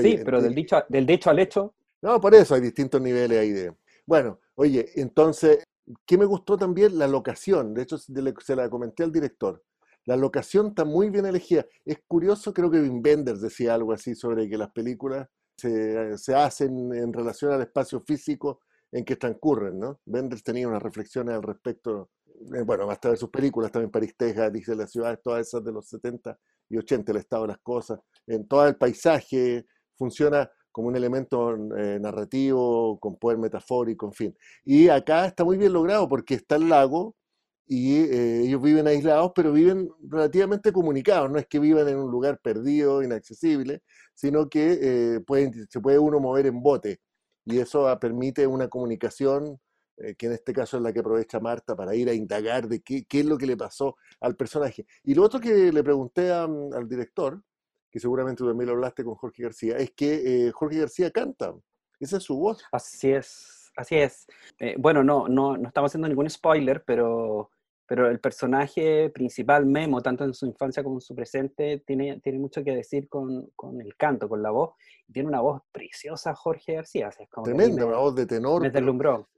sí, 0.00 0.20
pero 0.24 0.40
del, 0.40 0.54
dicho, 0.54 0.76
del 0.88 1.04
dicho 1.04 1.28
al 1.28 1.40
hecho, 1.40 1.74
No, 2.00 2.20
por 2.20 2.34
eso 2.34 2.54
hay 2.54 2.60
distintos 2.60 3.00
niveles 3.00 3.38
ahí 3.38 3.50
de... 3.50 3.74
Bueno, 4.06 4.38
oye, 4.54 4.90
entonces, 4.94 5.64
¿qué 6.06 6.18
me 6.18 6.24
gustó 6.24 6.56
también? 6.56 6.98
La 6.98 7.08
locación. 7.08 7.74
De 7.74 7.82
hecho, 7.82 7.98
se 7.98 8.56
la 8.56 8.68
comenté 8.68 9.02
al 9.02 9.12
director. 9.12 9.62
La 10.04 10.16
locación 10.16 10.68
está 10.68 10.84
muy 10.84 11.10
bien 11.10 11.26
elegida. 11.26 11.66
Es 11.84 11.98
curioso, 12.06 12.52
creo 12.52 12.70
que 12.70 12.80
Wim 12.80 13.02
Wenders 13.04 13.40
decía 13.40 13.74
algo 13.74 13.92
así 13.92 14.14
sobre 14.14 14.48
que 14.48 14.58
las 14.58 14.70
películas 14.72 15.28
se, 15.56 16.18
se 16.18 16.34
hacen 16.34 16.92
en 16.92 17.12
relación 17.12 17.52
al 17.52 17.62
espacio 17.62 18.00
físico 18.00 18.60
en 18.90 19.04
que 19.04 19.16
transcurren, 19.16 19.78
¿no? 19.78 20.00
Wenders 20.06 20.42
tenía 20.42 20.68
unas 20.68 20.82
reflexiones 20.82 21.34
al 21.34 21.42
respecto 21.42 22.10
eh, 22.54 22.62
bueno, 22.62 22.86
basta 22.86 23.08
ver 23.08 23.18
sus 23.18 23.30
películas, 23.30 23.70
también 23.70 23.90
París, 23.90 24.14
Texas, 24.16 24.52
dice 24.52 24.74
las 24.74 24.90
ciudades, 24.90 25.20
todas 25.22 25.46
esas 25.46 25.64
de 25.64 25.72
los 25.72 25.88
70 25.88 26.38
y 26.68 26.78
80, 26.78 27.12
el 27.12 27.18
estado 27.18 27.42
de 27.42 27.48
las 27.48 27.58
cosas, 27.58 28.00
en 28.26 28.46
todo 28.48 28.66
el 28.66 28.76
paisaje 28.76 29.66
funciona 29.96 30.50
como 30.72 30.88
un 30.88 30.96
elemento 30.96 31.54
eh, 31.76 31.98
narrativo, 32.00 32.98
con 32.98 33.16
poder 33.16 33.38
metafórico, 33.38 34.06
en 34.06 34.12
fin. 34.12 34.36
Y 34.64 34.88
acá 34.88 35.26
está 35.26 35.44
muy 35.44 35.56
bien 35.58 35.72
logrado 35.72 36.08
porque 36.08 36.34
está 36.34 36.56
el 36.56 36.68
lago 36.68 37.14
y 37.66 37.96
eh, 37.96 38.42
ellos 38.42 38.60
viven 38.62 38.88
aislados, 38.88 39.32
pero 39.34 39.52
viven 39.52 39.88
relativamente 40.08 40.72
comunicados, 40.72 41.30
no 41.30 41.38
es 41.38 41.46
que 41.46 41.58
vivan 41.58 41.88
en 41.88 41.98
un 41.98 42.10
lugar 42.10 42.40
perdido, 42.42 43.02
inaccesible, 43.02 43.82
sino 44.14 44.48
que 44.48 45.20
pueden, 45.26 45.52
se 45.68 45.80
puede 45.80 45.98
uno 45.98 46.20
mover 46.20 46.46
en 46.46 46.62
bote 46.62 47.00
y 47.44 47.58
eso 47.58 47.86
permite 48.00 48.46
una 48.46 48.68
comunicación 48.68 49.58
eh, 49.98 50.14
que 50.14 50.26
en 50.26 50.32
este 50.32 50.52
caso 50.52 50.76
es 50.76 50.82
la 50.82 50.92
que 50.92 51.00
aprovecha 51.00 51.40
Marta 51.40 51.76
para 51.76 51.94
ir 51.94 52.08
a 52.08 52.14
indagar 52.14 52.68
de 52.68 52.80
qué, 52.80 53.04
qué, 53.04 53.20
es 53.20 53.26
lo 53.26 53.36
que 53.36 53.46
le 53.46 53.56
pasó 53.56 53.96
al 54.20 54.36
personaje. 54.36 54.86
Y 55.04 55.14
lo 55.14 55.24
otro 55.24 55.40
que 55.40 55.72
le 55.72 55.84
pregunté 55.84 56.30
mm, 56.30 56.74
al 56.74 56.88
director, 56.88 57.42
que 57.92 58.00
seguramente 58.00 58.38
tú 58.38 58.48
también 58.48 58.68
lo 58.68 58.72
hablaste 58.72 59.04
con 59.04 59.14
Jorge 59.16 59.42
García, 59.42 59.76
es 59.76 59.90
que 59.90 60.46
eh, 60.46 60.50
Jorge 60.50 60.78
García 60.78 61.10
canta. 61.10 61.54
Esa 62.00 62.16
es 62.16 62.22
su 62.22 62.38
voz. 62.38 62.64
Así 62.72 63.12
es, 63.12 63.70
así 63.76 63.96
es. 63.96 64.26
Eh, 64.58 64.74
bueno, 64.78 65.04
no, 65.04 65.28
no, 65.28 65.58
no 65.58 65.68
estamos 65.68 65.90
haciendo 65.90 66.08
ningún 66.08 66.28
spoiler, 66.30 66.82
pero, 66.86 67.50
pero 67.86 68.08
el 68.08 68.18
personaje 68.18 69.10
principal, 69.10 69.66
Memo, 69.66 70.00
tanto 70.00 70.24
en 70.24 70.32
su 70.32 70.46
infancia 70.46 70.82
como 70.82 70.96
en 70.96 71.00
su 71.02 71.14
presente, 71.14 71.82
tiene, 71.86 72.18
tiene 72.20 72.38
mucho 72.38 72.64
que 72.64 72.74
decir 72.74 73.10
con, 73.10 73.50
con 73.54 73.78
el 73.82 73.94
canto, 73.94 74.26
con 74.26 74.42
la 74.42 74.50
voz. 74.50 74.70
Tiene 75.12 75.28
una 75.28 75.42
voz 75.42 75.60
preciosa 75.70 76.34
Jorge 76.34 76.76
García. 76.76 77.08
es 77.08 77.28
como 77.28 77.44
Tremenda, 77.44 77.84
una 77.84 77.98
voz 77.98 78.14
de 78.14 78.24
tenor. 78.24 78.62
Me 78.62 78.70
deslumbró. 78.70 79.28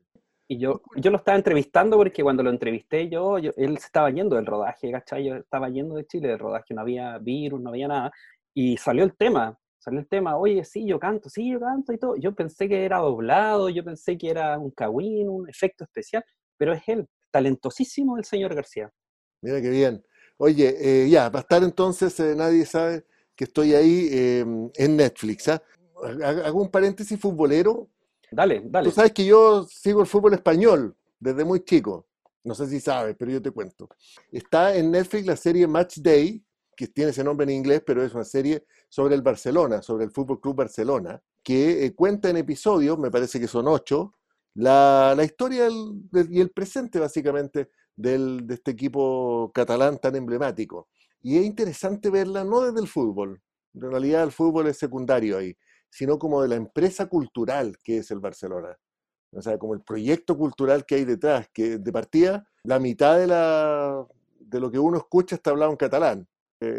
Y 0.46 0.58
yo, 0.58 0.82
yo 0.96 1.10
lo 1.10 1.16
estaba 1.16 1.38
entrevistando 1.38 1.96
porque 1.96 2.22
cuando 2.22 2.42
lo 2.42 2.50
entrevisté 2.50 3.08
yo, 3.08 3.38
él 3.38 3.78
se 3.78 3.86
estaba 3.86 4.10
yendo 4.10 4.36
del 4.36 4.44
rodaje, 4.44 4.90
¿cachai? 4.90 5.24
Yo 5.24 5.36
estaba 5.36 5.70
yendo 5.70 5.94
de 5.94 6.06
Chile 6.06 6.28
del 6.28 6.38
rodaje, 6.38 6.74
no 6.74 6.82
había 6.82 7.16
virus, 7.18 7.62
no 7.62 7.70
había 7.70 7.88
nada. 7.88 8.12
Y 8.54 8.76
salió 8.76 9.04
el 9.04 9.16
tema, 9.16 9.58
salió 9.78 10.00
el 10.00 10.08
tema, 10.08 10.36
oye, 10.36 10.64
sí, 10.64 10.86
yo 10.86 10.98
canto, 10.98 11.28
sí, 11.28 11.50
yo 11.50 11.60
canto 11.60 11.92
y 11.92 11.98
todo. 11.98 12.16
Yo 12.16 12.34
pensé 12.34 12.68
que 12.68 12.84
era 12.84 12.98
doblado, 12.98 13.68
yo 13.68 13.84
pensé 13.84 14.16
que 14.16 14.30
era 14.30 14.58
un 14.58 14.70
cagüín, 14.70 15.28
un 15.28 15.48
efecto 15.48 15.84
especial, 15.84 16.24
pero 16.56 16.72
es 16.72 16.82
él, 16.86 17.08
talentosísimo 17.30 18.16
el 18.16 18.24
señor 18.24 18.54
García. 18.54 18.92
Mira 19.42 19.60
qué 19.60 19.70
bien. 19.70 20.04
Oye, 20.36 20.74
eh, 20.78 21.08
ya, 21.08 21.28
va 21.28 21.40
a 21.40 21.42
estar 21.42 21.62
entonces, 21.62 22.18
eh, 22.20 22.34
nadie 22.36 22.64
sabe 22.64 23.04
que 23.36 23.44
estoy 23.44 23.74
ahí 23.74 24.08
em, 24.12 24.70
en 24.74 24.96
Netflix. 24.96 25.48
¿ah? 25.48 25.62
Hago 26.24 26.62
un 26.62 26.70
paréntesis 26.70 27.18
futbolero 27.18 27.88
Dale, 28.34 28.62
dale. 28.64 28.88
Tú 28.88 28.94
sabes 28.94 29.12
que 29.12 29.24
yo 29.24 29.64
sigo 29.64 30.00
el 30.00 30.06
fútbol 30.06 30.34
español 30.34 30.96
desde 31.20 31.44
muy 31.44 31.64
chico. 31.64 32.06
No 32.42 32.54
sé 32.54 32.66
si 32.66 32.80
sabes, 32.80 33.16
pero 33.18 33.30
yo 33.30 33.40
te 33.40 33.50
cuento. 33.50 33.88
Está 34.30 34.74
en 34.76 34.90
Netflix 34.90 35.26
la 35.26 35.36
serie 35.36 35.66
Match 35.66 35.98
Day, 35.98 36.43
que 36.76 36.88
tiene 36.88 37.10
ese 37.10 37.24
nombre 37.24 37.44
en 37.44 37.50
inglés, 37.50 37.82
pero 37.86 38.02
es 38.02 38.14
una 38.14 38.24
serie 38.24 38.64
sobre 38.88 39.14
el 39.14 39.22
Barcelona, 39.22 39.82
sobre 39.82 40.04
el 40.04 40.10
Fútbol 40.10 40.40
Club 40.40 40.56
Barcelona, 40.56 41.22
que 41.42 41.86
eh, 41.86 41.94
cuenta 41.94 42.30
en 42.30 42.36
episodios, 42.36 42.98
me 42.98 43.10
parece 43.10 43.40
que 43.40 43.48
son 43.48 43.68
ocho, 43.68 44.14
la, 44.54 45.16
historia 45.24 45.68
y 46.30 46.40
el 46.40 46.50
presente, 46.50 46.98
básicamente, 46.98 47.70
del, 47.96 48.46
de 48.46 48.54
este 48.54 48.70
equipo 48.70 49.50
catalán 49.52 49.98
tan 49.98 50.16
emblemático. 50.16 50.88
Y 51.22 51.38
es 51.38 51.44
interesante 51.44 52.10
verla 52.10 52.44
no 52.44 52.60
desde 52.60 52.80
el 52.80 52.88
fútbol, 52.88 53.42
en 53.74 53.90
realidad 53.90 54.22
el 54.22 54.32
fútbol 54.32 54.68
es 54.68 54.78
secundario 54.78 55.38
ahí, 55.38 55.56
sino 55.90 56.18
como 56.18 56.42
de 56.42 56.48
la 56.48 56.54
empresa 56.54 57.06
cultural 57.06 57.78
que 57.82 57.98
es 57.98 58.10
el 58.10 58.20
Barcelona. 58.20 58.76
O 59.32 59.42
sea, 59.42 59.58
como 59.58 59.74
el 59.74 59.80
proyecto 59.80 60.38
cultural 60.38 60.86
que 60.86 60.94
hay 60.94 61.04
detrás, 61.04 61.48
que 61.52 61.78
de 61.78 61.92
partida 61.92 62.48
la 62.62 62.78
mitad 62.78 63.18
de, 63.18 63.26
la, 63.26 64.06
de 64.38 64.60
lo 64.60 64.70
que 64.70 64.78
uno 64.78 64.96
escucha 64.96 65.34
está 65.36 65.50
hablado 65.50 65.72
en 65.72 65.76
catalán, 65.76 66.28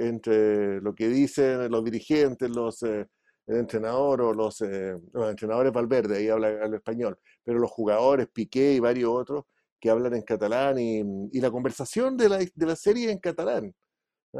entre 0.08 0.82
lo 0.82 0.94
que 0.94 1.08
dicen 1.08 1.70
los 1.72 1.84
dirigentes, 1.84 2.50
los, 2.50 2.84
eh, 2.84 3.08
el 3.48 3.58
entrenador 3.58 4.22
o 4.22 4.34
los, 4.34 4.62
eh, 4.62 4.98
los, 5.14 5.30
entrenadores 5.30 5.72
Valverde, 5.72 6.18
ahí 6.18 6.30
habla, 6.30 6.50
el 6.50 6.74
español, 6.74 7.18
pero 7.44 7.60
los 7.60 7.72
jugadores, 7.72 8.28
Piqué 8.34 8.74
y 8.74 8.80
varios 8.80 9.10
otros, 9.12 9.44
que 9.80 9.90
hablan 9.90 10.16
en 10.16 10.24
catalán 10.24 10.80
y, 10.80 11.40
la 11.40 11.52
conversación 11.52 12.18
de 12.18 12.30
la, 12.30 12.38
de 12.38 12.66
la 12.66 12.76
serie 12.76 13.12
en 13.12 13.20
catalán. 13.20 13.74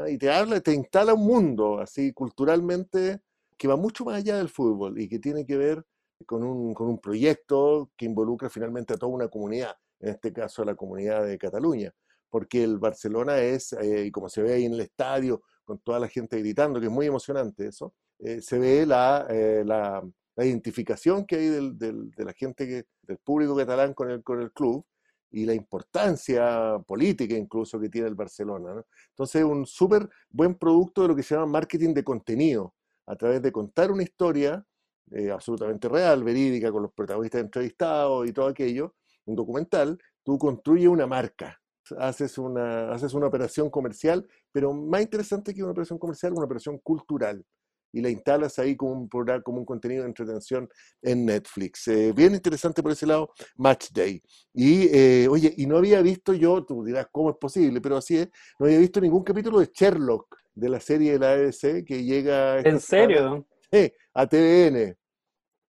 Y 0.08 0.18
te 0.18 0.30
habla, 0.30 0.60
te 0.60 0.74
instala 0.74 1.14
un 1.14 1.26
mundo 1.26 1.80
así 1.80 2.12
culturalmente 2.12 3.20
que 3.56 3.68
va 3.68 3.76
mucho 3.76 4.04
más 4.04 4.16
allá 4.16 4.36
del 4.36 4.48
fútbol 4.48 5.00
y 5.00 5.08
que 5.08 5.18
tiene 5.18 5.46
que 5.46 5.56
ver 5.56 5.82
con 6.26 6.44
un, 6.44 6.74
con 6.74 6.88
un 6.88 6.98
proyecto 6.98 7.90
que 7.96 8.06
involucra 8.06 8.50
finalmente 8.50 8.94
a 8.94 8.96
toda 8.96 9.12
una 9.12 9.28
comunidad, 9.28 9.74
en 10.00 10.10
este 10.10 10.32
caso 10.32 10.62
a 10.62 10.66
la 10.66 10.74
comunidad 10.74 11.26
de 11.26 11.38
Cataluña, 11.38 11.92
porque 12.30 12.62
el 12.64 12.78
Barcelona 12.78 13.38
es, 13.38 13.72
eh, 13.74 14.10
como 14.12 14.28
se 14.28 14.42
ve 14.42 14.54
ahí 14.54 14.64
en 14.64 14.74
el 14.74 14.80
estadio, 14.80 15.42
con 15.64 15.78
toda 15.78 15.98
la 16.00 16.08
gente 16.08 16.38
gritando, 16.38 16.80
que 16.80 16.86
es 16.86 16.92
muy 16.92 17.06
emocionante 17.06 17.66
eso, 17.66 17.94
eh, 18.18 18.40
se 18.40 18.58
ve 18.58 18.86
la, 18.86 19.26
eh, 19.28 19.62
la, 19.64 20.02
la, 20.36 20.44
identificación 20.44 21.26
que 21.26 21.36
hay 21.36 21.46
del, 21.48 21.78
del, 21.78 22.10
de 22.10 22.24
la 22.24 22.32
gente, 22.32 22.66
que, 22.66 22.84
del 23.02 23.18
público 23.18 23.56
catalán 23.56 23.94
con 23.94 24.10
el, 24.10 24.22
con 24.22 24.40
el 24.40 24.52
club, 24.52 24.84
y 25.30 25.44
la 25.44 25.54
importancia 25.54 26.78
política 26.86 27.34
incluso 27.34 27.78
que 27.78 27.88
tiene 27.88 28.08
el 28.08 28.14
Barcelona. 28.14 28.74
¿no? 28.74 28.86
Entonces, 29.10 29.44
un 29.44 29.66
súper 29.66 30.08
buen 30.30 30.54
producto 30.54 31.02
de 31.02 31.08
lo 31.08 31.16
que 31.16 31.22
se 31.22 31.34
llama 31.34 31.46
marketing 31.46 31.92
de 31.92 32.04
contenido, 32.04 32.74
a 33.06 33.16
través 33.16 33.42
de 33.42 33.52
contar 33.52 33.90
una 33.90 34.02
historia 34.02 34.64
eh, 35.12 35.30
absolutamente 35.30 35.88
real, 35.88 36.24
verídica, 36.24 36.72
con 36.72 36.82
los 36.82 36.92
protagonistas 36.92 37.40
entrevistados 37.40 38.26
y 38.28 38.32
todo 38.32 38.48
aquello, 38.48 38.94
un 39.26 39.36
documental, 39.36 39.98
tú 40.24 40.38
construyes 40.38 40.88
una 40.88 41.06
marca, 41.06 41.60
haces 41.98 42.38
una, 42.38 42.92
haces 42.92 43.14
una 43.14 43.26
operación 43.26 43.70
comercial, 43.70 44.26
pero 44.52 44.72
más 44.72 45.02
interesante 45.02 45.54
que 45.54 45.62
una 45.62 45.72
operación 45.72 45.98
comercial, 45.98 46.32
una 46.32 46.44
operación 46.44 46.78
cultural. 46.78 47.44
Y 47.92 48.02
la 48.02 48.10
instalas 48.10 48.58
ahí 48.58 48.76
como 48.76 48.92
un 48.92 49.08
programa, 49.08 49.42
como 49.42 49.58
un 49.58 49.64
contenido 49.64 50.02
de 50.02 50.08
entretención 50.08 50.68
en 51.00 51.24
Netflix. 51.24 51.88
Eh, 51.88 52.12
bien 52.12 52.34
interesante 52.34 52.82
por 52.82 52.92
ese 52.92 53.06
lado, 53.06 53.30
Match 53.56 53.90
Day. 53.90 54.20
Y, 54.52 54.88
eh, 54.92 55.28
oye, 55.30 55.54
y 55.56 55.66
no 55.66 55.78
había 55.78 56.02
visto 56.02 56.34
yo, 56.34 56.64
tú 56.64 56.84
dirás 56.84 57.06
cómo 57.10 57.30
es 57.30 57.36
posible, 57.36 57.80
pero 57.80 57.96
así 57.96 58.18
es, 58.18 58.28
no 58.58 58.66
había 58.66 58.78
visto 58.78 59.00
ningún 59.00 59.22
capítulo 59.22 59.60
de 59.60 59.70
Sherlock 59.72 60.36
de 60.54 60.68
la 60.68 60.80
serie 60.80 61.12
de 61.12 61.18
la 61.18 61.32
ABC 61.32 61.84
que 61.84 62.02
llega... 62.02 62.60
¿En 62.60 62.80
serio? 62.80 63.46
Sí, 63.70 63.92
a 64.14 64.26
TVN. 64.26 64.96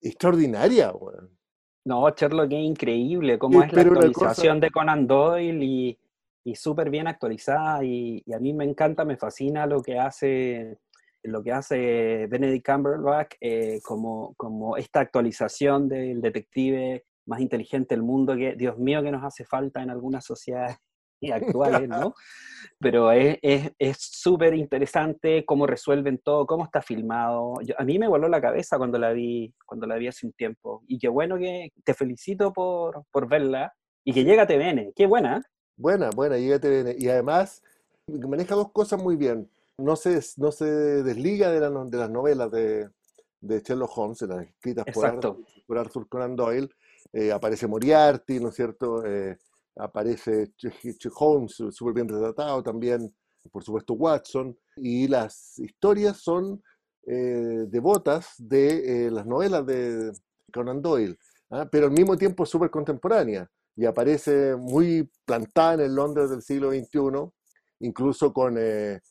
Extraordinaria, 0.01 0.93
No, 1.85 2.09
Sherlock 2.09 2.51
es 2.51 2.59
increíble, 2.59 3.37
cómo 3.37 3.63
es 3.63 3.71
la 3.73 3.81
actualización 3.81 4.59
de 4.59 4.69
Conan 4.71 5.07
Doyle 5.07 5.63
y, 5.63 5.97
y 6.47 6.55
súper 6.55 6.89
bien 6.89 7.07
actualizada 7.07 7.83
y, 7.83 8.23
a 8.33 8.39
mí 8.39 8.53
me 8.53 8.63
encanta, 8.63 9.03
me 9.03 9.17
fascina 9.17 9.65
lo 9.65 9.81
que 9.81 9.99
hace 9.99 10.77
lo 11.23 11.43
que 11.43 11.51
hace 11.51 12.25
Benedict 12.27 12.65
Cumberbatch 12.65 13.35
eh, 13.41 13.81
como, 13.83 14.33
como 14.35 14.77
esta 14.77 15.01
actualización 15.01 15.89
del 15.89 16.21
detective 16.21 17.03
más 17.25 17.41
inteligente 17.41 17.95
del 17.95 18.03
mundo 18.03 18.33
que, 18.37 18.55
Dios 18.55 18.77
mío, 18.77 19.03
que 19.03 19.11
nos 19.11 19.25
hace 19.25 19.43
falta 19.43 19.83
en 19.83 19.89
algunas 19.89 20.23
sociedades 20.23 20.77
actuales, 21.33 21.89
¿no? 21.89 22.13
Pero 22.79 23.11
es 23.11 23.73
súper 23.97 24.53
es, 24.53 24.59
interesante 24.61 25.43
cómo 25.43 25.67
resuelven 25.67 26.17
todo, 26.19 26.45
cómo 26.45 26.63
está 26.63 26.81
filmado. 26.81 27.55
a 27.77 27.83
mí 27.83 27.99
me 27.99 28.07
voló 28.07 28.29
la 28.29 28.39
cabeza 28.39 28.77
cuando 28.77 28.97
la 28.97 29.11
vi, 29.11 29.53
cuando 29.65 29.85
la 29.85 29.95
vi 29.95 30.07
hace 30.07 30.25
un 30.25 30.31
tiempo. 30.31 30.81
Y 30.87 30.97
qué 30.97 31.09
bueno 31.09 31.37
que 31.37 31.73
te 31.83 31.93
felicito 31.93 32.53
por, 32.53 33.03
por 33.11 33.27
verla 33.27 33.73
y 34.05 34.13
que 34.13 34.23
llega 34.23 34.43
a 34.43 34.47
TVN. 34.47 34.93
Qué 34.95 35.07
buena. 35.07 35.43
Buena, 35.77 36.09
buena, 36.09 36.37
llega 36.37 36.55
a 36.55 36.59
TVN. 36.59 36.95
Y 36.97 37.07
además 37.07 37.61
maneja 38.07 38.55
dos 38.55 38.71
cosas 38.71 39.01
muy 39.01 39.15
bien. 39.15 39.49
No 39.77 39.95
se, 39.95 40.19
no 40.37 40.51
se 40.51 40.65
desliga 40.65 41.51
de, 41.51 41.59
de 41.59 41.97
las 41.97 42.09
novelas 42.09 42.51
de, 42.51 42.89
de 43.41 43.59
Sherlock 43.61 43.95
Holmes, 43.95 44.21
las 44.23 44.47
escritas 44.47 44.85
por 44.91 45.05
Arthur, 45.05 45.37
por 45.67 45.77
Arthur, 45.77 46.09
Conan 46.09 46.35
Doyle. 46.35 46.69
Eh, 47.13 47.31
aparece 47.31 47.67
Moriarty, 47.67 48.39
¿no 48.39 48.49
es 48.49 48.55
cierto? 48.55 49.05
Eh, 49.05 49.37
aparece 49.75 50.51
Holmes 51.15 51.55
súper 51.71 51.93
bien 51.93 52.09
retratado, 52.09 52.63
también 52.63 53.13
por 53.51 53.63
supuesto 53.63 53.93
Watson, 53.93 54.57
y 54.75 55.07
las 55.07 55.57
historias 55.59 56.17
son 56.17 56.61
eh, 57.05 57.65
devotas 57.67 58.33
de 58.37 59.09
las 59.09 59.25
novelas 59.25 59.65
de 59.65 60.11
Conan 60.51 60.81
Doyle, 60.81 61.17
¿ah? 61.51 61.67
pero 61.71 61.85
al 61.85 61.93
mismo 61.93 62.17
tiempo 62.17 62.45
súper 62.45 62.69
contemporánea, 62.69 63.49
y 63.77 63.85
aparece 63.85 64.55
muy 64.55 65.09
plantada 65.23 65.75
en 65.75 65.81
el 65.81 65.95
Londres 65.95 66.31
del 66.31 66.41
siglo 66.41 66.71
XXI, 66.71 67.29
incluso 67.81 68.33
con, 68.33 68.55
eh, 68.57 69.01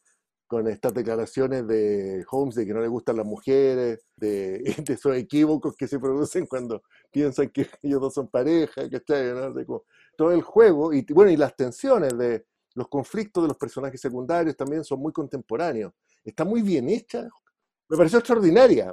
con 0.48 0.66
estas 0.66 0.92
declaraciones 0.92 1.66
de 1.68 2.24
Holmes 2.28 2.56
de 2.56 2.66
que 2.66 2.74
no 2.74 2.80
le 2.80 2.88
gustan 2.88 3.16
las 3.16 3.26
mujeres, 3.26 4.04
de, 4.16 4.56
esos 4.88 5.16
equívocos 5.16 5.76
que 5.76 5.86
se 5.86 6.00
producen 6.00 6.46
cuando 6.46 6.82
piensan 7.12 7.48
que 7.50 7.68
ellos 7.80 8.00
dos 8.00 8.14
son 8.14 8.28
pareja, 8.28 8.90
¿cachai? 8.90 9.32
¿no? 9.32 9.84
todo 10.16 10.32
el 10.32 10.42
juego, 10.42 10.92
y 10.92 11.06
bueno, 11.12 11.30
y 11.30 11.36
las 11.36 11.54
tensiones 11.54 12.18
de 12.18 12.44
los 12.74 12.88
conflictos 12.88 13.44
de 13.44 13.48
los 13.48 13.56
personajes 13.56 14.00
secundarios 14.00 14.56
también 14.56 14.82
son 14.82 14.98
muy 14.98 15.12
contemporáneos. 15.12 15.92
Está 16.24 16.44
muy 16.44 16.60
bien 16.60 16.88
hecha, 16.88 17.28
me 17.88 17.96
pareció 17.96 18.18
extraordinaria. 18.18 18.92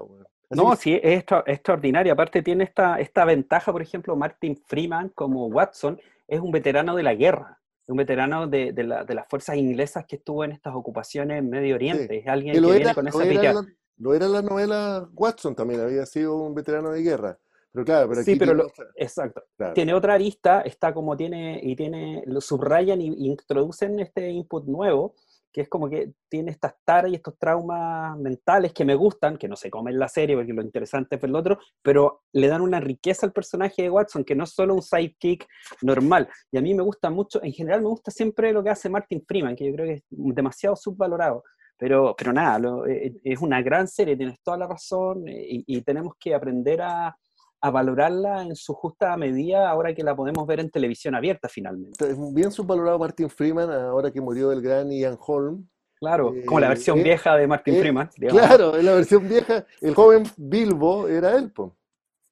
No, 0.56 0.76
sí, 0.76 1.00
es, 1.02 1.24
extraordinaria. 1.46 2.14
Aparte 2.14 2.42
tiene 2.42 2.64
esta, 2.64 3.00
esta 3.00 3.26
ventaja, 3.26 3.72
por 3.72 3.82
ejemplo, 3.82 4.16
Martin 4.16 4.58
Freeman 4.68 5.10
como 5.10 5.48
Watson 5.48 6.00
es 6.28 6.40
un 6.40 6.52
veterano 6.52 6.96
de 6.96 7.04
la 7.04 7.14
guerra 7.14 7.60
un 7.88 7.98
veterano 7.98 8.48
de, 8.48 8.72
de, 8.72 8.84
las 8.84 9.28
fuerzas 9.30 9.58
inglesas 9.58 10.06
que 10.06 10.16
estuvo 10.16 10.44
en 10.44 10.52
estas 10.52 10.74
ocupaciones 10.74 11.40
en 11.40 11.50
Medio 11.50 11.76
Oriente. 11.76 12.20
Es 12.20 12.28
alguien 12.28 12.54
que, 12.54 12.62
viene 12.62 12.94
con 12.94 13.08
esa 13.08 13.18
lo 13.18 13.24
era, 13.24 13.54
la, 13.54 13.68
lo 13.98 14.14
era 14.14 14.28
la 14.28 14.42
novela 14.42 15.10
Watson 15.14 15.56
también, 15.56 15.82
había 15.82 16.06
sido 16.06 16.36
un 16.38 16.56
veterano 16.56 16.92
de 16.92 17.02
guerra. 17.02 17.38
Pero 17.72 17.86
claro, 17.86 18.10
pero 18.10 18.24
sí, 18.24 18.36
pero 18.36 18.68
exacto. 18.96 19.44
Tiene 19.74 19.96
otra 19.96 20.14
arista, 20.14 20.62
está 20.62 20.94
como 20.94 21.18
tiene, 21.18 21.60
y 21.62 21.76
tiene, 21.76 22.24
lo 22.28 22.40
subrayan 22.40 23.02
y, 23.02 23.08
y 23.08 23.32
introducen 23.32 24.00
este 24.00 24.30
input 24.30 24.66
nuevo, 24.66 25.16
que 25.54 25.62
es 25.62 25.70
como 25.70 25.88
que 25.88 26.14
tiene 26.28 26.50
estas 26.52 26.74
taras 26.84 27.12
y 27.12 27.16
estos 27.16 27.38
traumas 27.38 28.18
mentales 28.18 28.74
que 28.74 28.84
me 28.84 28.96
gustan, 28.96 29.38
que 29.38 29.48
no 29.48 29.56
se 29.56 29.70
comen 29.70 29.94
en 29.94 30.00
la 30.00 30.08
serie 30.08 30.36
porque 30.36 30.52
lo 30.52 30.64
interesante 30.64 31.16
es 31.16 31.24
el 31.24 31.36
otro, 31.36 31.60
pero 31.82 32.24
le 32.34 32.48
dan 32.48 32.62
una 32.62 32.80
riqueza 32.80 33.28
al 33.28 33.32
personaje 33.32 33.84
de 33.84 33.90
Watson, 33.92 34.24
que 34.24 34.36
no 34.36 34.46
es 34.46 34.50
solo 34.50 34.74
un 34.74 34.82
sidekick 34.82 35.48
normal. 35.84 36.28
Y 36.52 36.58
a 36.58 36.62
mí 36.62 36.74
me 36.74 36.82
gusta 36.82 37.12
mucho, 37.12 37.42
en 37.44 37.54
general 37.54 37.82
me 37.82 37.90
gusta 37.90 38.10
siempre 38.10 38.52
lo 38.52 38.64
que 38.64 38.72
hace 38.72 38.90
Martin 38.90 39.24
Freeman, 39.28 39.56
que 39.56 39.68
yo 39.68 39.74
creo 39.74 39.86
que 39.86 39.94
es 39.94 40.04
demasiado 40.10 40.76
subvalorado. 40.76 41.44
Pero, 41.78 42.16
pero 42.18 42.34
nada, 42.34 42.60
eh, 42.88 43.14
es 43.24 43.40
una 43.40 43.62
gran 43.62 43.88
serie, 43.88 44.16
tienes 44.16 44.42
toda 44.42 44.58
la 44.58 44.68
razón 44.68 45.28
eh, 45.28 45.64
y 45.66 45.82
tenemos 45.82 46.14
que 46.20 46.34
aprender 46.34 46.82
a, 46.82 47.16
a 47.64 47.72
valorarla 47.72 48.42
en 48.42 48.58
su 48.58 48.74
justa 48.74 49.16
medida 49.16 49.70
ahora 49.70 49.96
que 49.96 50.04
la 50.04 50.14
podemos 50.14 50.46
ver 50.46 50.60
en 50.60 50.70
televisión 50.70 51.16
abierta 51.16 51.48
finalmente. 51.48 52.10
Es 52.10 52.18
bien 52.34 52.52
subvalorado 52.52 53.00
Martin 53.00 53.30
Freeman 53.30 53.72
ahora 53.72 54.12
que 54.12 54.20
murió 54.20 54.52
el 54.52 54.62
gran 54.62 54.92
Ian 54.92 55.18
Holm. 55.18 55.66
Claro, 55.96 56.34
como 56.46 56.60
la 56.60 56.68
versión 56.68 57.00
eh, 57.00 57.04
vieja 57.04 57.38
de 57.38 57.48
Martin 57.48 57.76
eh, 57.76 57.80
Freeman. 57.80 58.10
Claro, 58.28 58.76
en 58.76 58.86
la 58.86 58.96
versión 58.96 59.30
vieja, 59.30 59.66
el 59.80 59.96
joven 59.96 60.24
Bilbo 60.36 61.08
era 61.08 61.38
él. 61.38 61.54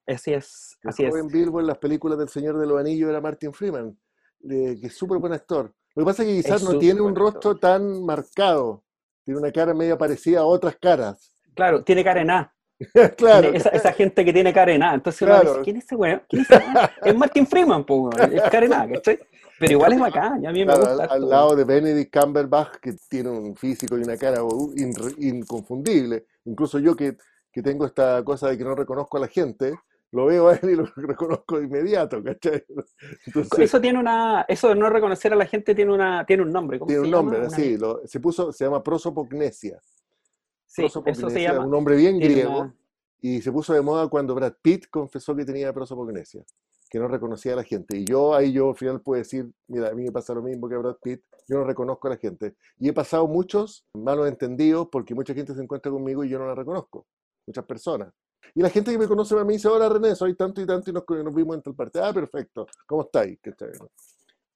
Así 0.06 0.34
es, 0.34 0.78
así 0.84 1.04
el 1.04 1.12
joven 1.12 1.28
Bilbo 1.30 1.62
en 1.62 1.68
las 1.68 1.78
películas 1.78 2.20
del 2.20 2.28
Señor 2.28 2.58
de 2.58 2.68
los 2.68 2.78
Anillos 2.78 3.10
era 3.10 3.22
Martin 3.22 3.54
Freeman, 3.54 3.98
que 4.42 4.80
es 4.84 4.94
súper 4.94 5.18
buen 5.20 5.32
actor. 5.32 5.74
Lo 5.96 6.04
que 6.04 6.06
pasa 6.06 6.24
es 6.24 6.28
que 6.28 6.36
quizás 6.36 6.62
no 6.62 6.78
tiene 6.78 7.00
un 7.00 7.16
rostro 7.16 7.56
tan 7.56 8.06
marcado, 8.06 8.84
tiene 9.24 9.40
una 9.40 9.52
cara 9.54 9.74
medio 9.74 9.98
parecida 9.98 10.42
a 10.42 10.46
otras 10.46 10.76
caras. 10.76 11.34
Claro, 11.56 11.86
tiene 11.86 12.04
cara 12.04 12.22
en 12.22 12.32
A. 12.32 12.54
claro. 13.18 13.52
Esa, 13.54 13.94
gente 13.94 14.26
que 14.26 14.34
tiene 14.34 14.54
Karen 14.54 14.82
Entonces 14.82 15.28
¿quién 15.64 15.78
es 15.78 15.86
ese 15.86 15.96
weón? 15.96 16.22
¿Quién 16.28 16.42
es, 16.42 16.48
es 17.06 17.16
Martin 17.16 17.46
Freeman, 17.48 17.86
es 18.32 18.42
Karen 18.44 18.72
¿cachai? 18.72 19.20
Pero 19.62 19.74
igual 19.74 19.94
es 19.94 20.00
bacán, 20.00 20.46
a 20.46 20.52
mí 20.52 20.66
me 20.66 20.76
gusta. 20.76 21.06
Al, 21.06 21.30
lado 21.30 21.56
de 21.56 21.64
Benedict 21.64 22.18
Cumberbatch, 22.18 22.78
que 22.82 22.94
tiene 23.08 23.30
un 23.30 23.56
físico 23.56 23.98
y 23.98 24.02
una 24.02 24.18
cara 24.18 24.42
inconfundible. 25.18 26.26
Incluso 26.46 26.80
yo 26.80 26.96
que, 26.96 27.16
que, 27.52 27.62
tengo 27.62 27.86
esta 27.86 28.24
cosa 28.24 28.50
de 28.50 28.58
que 28.58 28.64
no 28.64 28.74
reconozco 28.74 29.18
a 29.18 29.22
la 29.22 29.28
gente, 29.28 29.76
lo 30.12 30.26
veo 30.26 30.50
a 30.50 30.56
él 30.56 30.72
y 30.72 30.76
lo 30.76 30.86
reconozco 30.96 31.60
de 31.60 31.66
inmediato, 31.66 32.24
¿cachai? 32.24 32.64
eso 33.60 33.80
tiene 33.80 34.00
una, 34.00 34.46
eso 34.48 34.70
de 34.70 34.76
no 34.76 34.90
reconocer 34.90 35.32
a 35.32 35.36
la 35.36 35.46
gente 35.46 35.76
tiene 35.76 35.94
una, 35.94 36.26
tiene 36.26 36.42
un 36.44 36.52
nombre. 36.52 36.80
tiene 36.80 37.02
un 37.02 37.12
nombre, 37.12 37.50
sí, 37.52 37.78
se 38.06 38.20
puso, 38.20 38.52
se 38.52 38.66
llama 38.66 38.82
prosopognesia. 38.82 39.80
Sí, 40.72 40.86
eso 40.86 41.30
se 41.30 41.42
llama. 41.42 41.66
Un 41.66 41.72
nombre 41.72 41.98
bien 41.98 42.18
griego. 42.18 42.74
Y 43.20 43.42
se 43.42 43.51
puso 43.51 43.74
de 43.74 43.82
moda 43.82 44.08
cuando 44.08 44.34
Brad 44.34 44.54
Pitt 44.62 44.86
confesó 44.90 45.36
que 45.36 45.44
tenía 45.44 45.74
prosopagnosia, 45.74 46.44
que 46.90 46.98
no 46.98 47.10
reconocía 47.10 47.54
a 47.54 47.56
la 47.58 47.63
gente. 47.63 47.98
Y 47.98 48.06
yo 48.06 48.34
ahí 48.34 48.54
yo 48.54 48.70
al 48.70 48.75
final 48.78 49.01
puedo 49.01 49.20
decir, 49.20 49.51
mira, 49.68 49.90
a 49.90 49.94
mí 49.94 50.04
me 50.04 50.12
pasa 50.13 50.34
lo 50.34 50.42
mismo 50.42 50.70
que 50.70 50.75
a 50.75 50.78
Brad 50.78 50.96
Pitt, 51.04 51.22
yo 51.48 51.58
no 51.58 51.66
reconozco 51.66 52.07
a 52.07 52.12
la 52.12 52.18
gente. 52.18 52.55
Y 52.79 52.88
he 52.88 52.94
pasado 52.94 53.27
muchos 53.27 53.86
malos 53.94 54.29
entendidos 54.29 54.88
porque 54.90 55.14
mucha 55.14 55.34
gente 55.34 55.53
se 55.53 55.62
encuentra 55.62 55.92
conmigo 55.92 56.24
y 56.24 56.29
yo 56.29 56.40
no 56.40 56.48
la 56.48 56.55
reconozco. 56.55 57.05
Muchas 57.46 57.66
personas. 57.66 58.14
Y 58.55 58.62
la 58.62 58.70
gente 58.70 58.92
que 58.92 58.98
me 58.98 59.07
conoce 59.07 59.38
a 59.38 59.44
mí 59.44 59.53
dice, 59.53 59.68
hola 59.68 59.90
René, 59.90 60.16
soy 60.16 60.36
tanto 60.36 60.62
y 60.62 60.66
tanto 60.66 60.90
y 60.90 60.94
nos, 60.94 61.36
vimos 61.36 61.57
en 61.57 61.62
tal 61.62 61.75
parte. 61.75 62.00
Ah, 62.00 62.14
perfecto. 62.14 62.66
¿Cómo 62.88 63.01
estáis? 63.03 63.38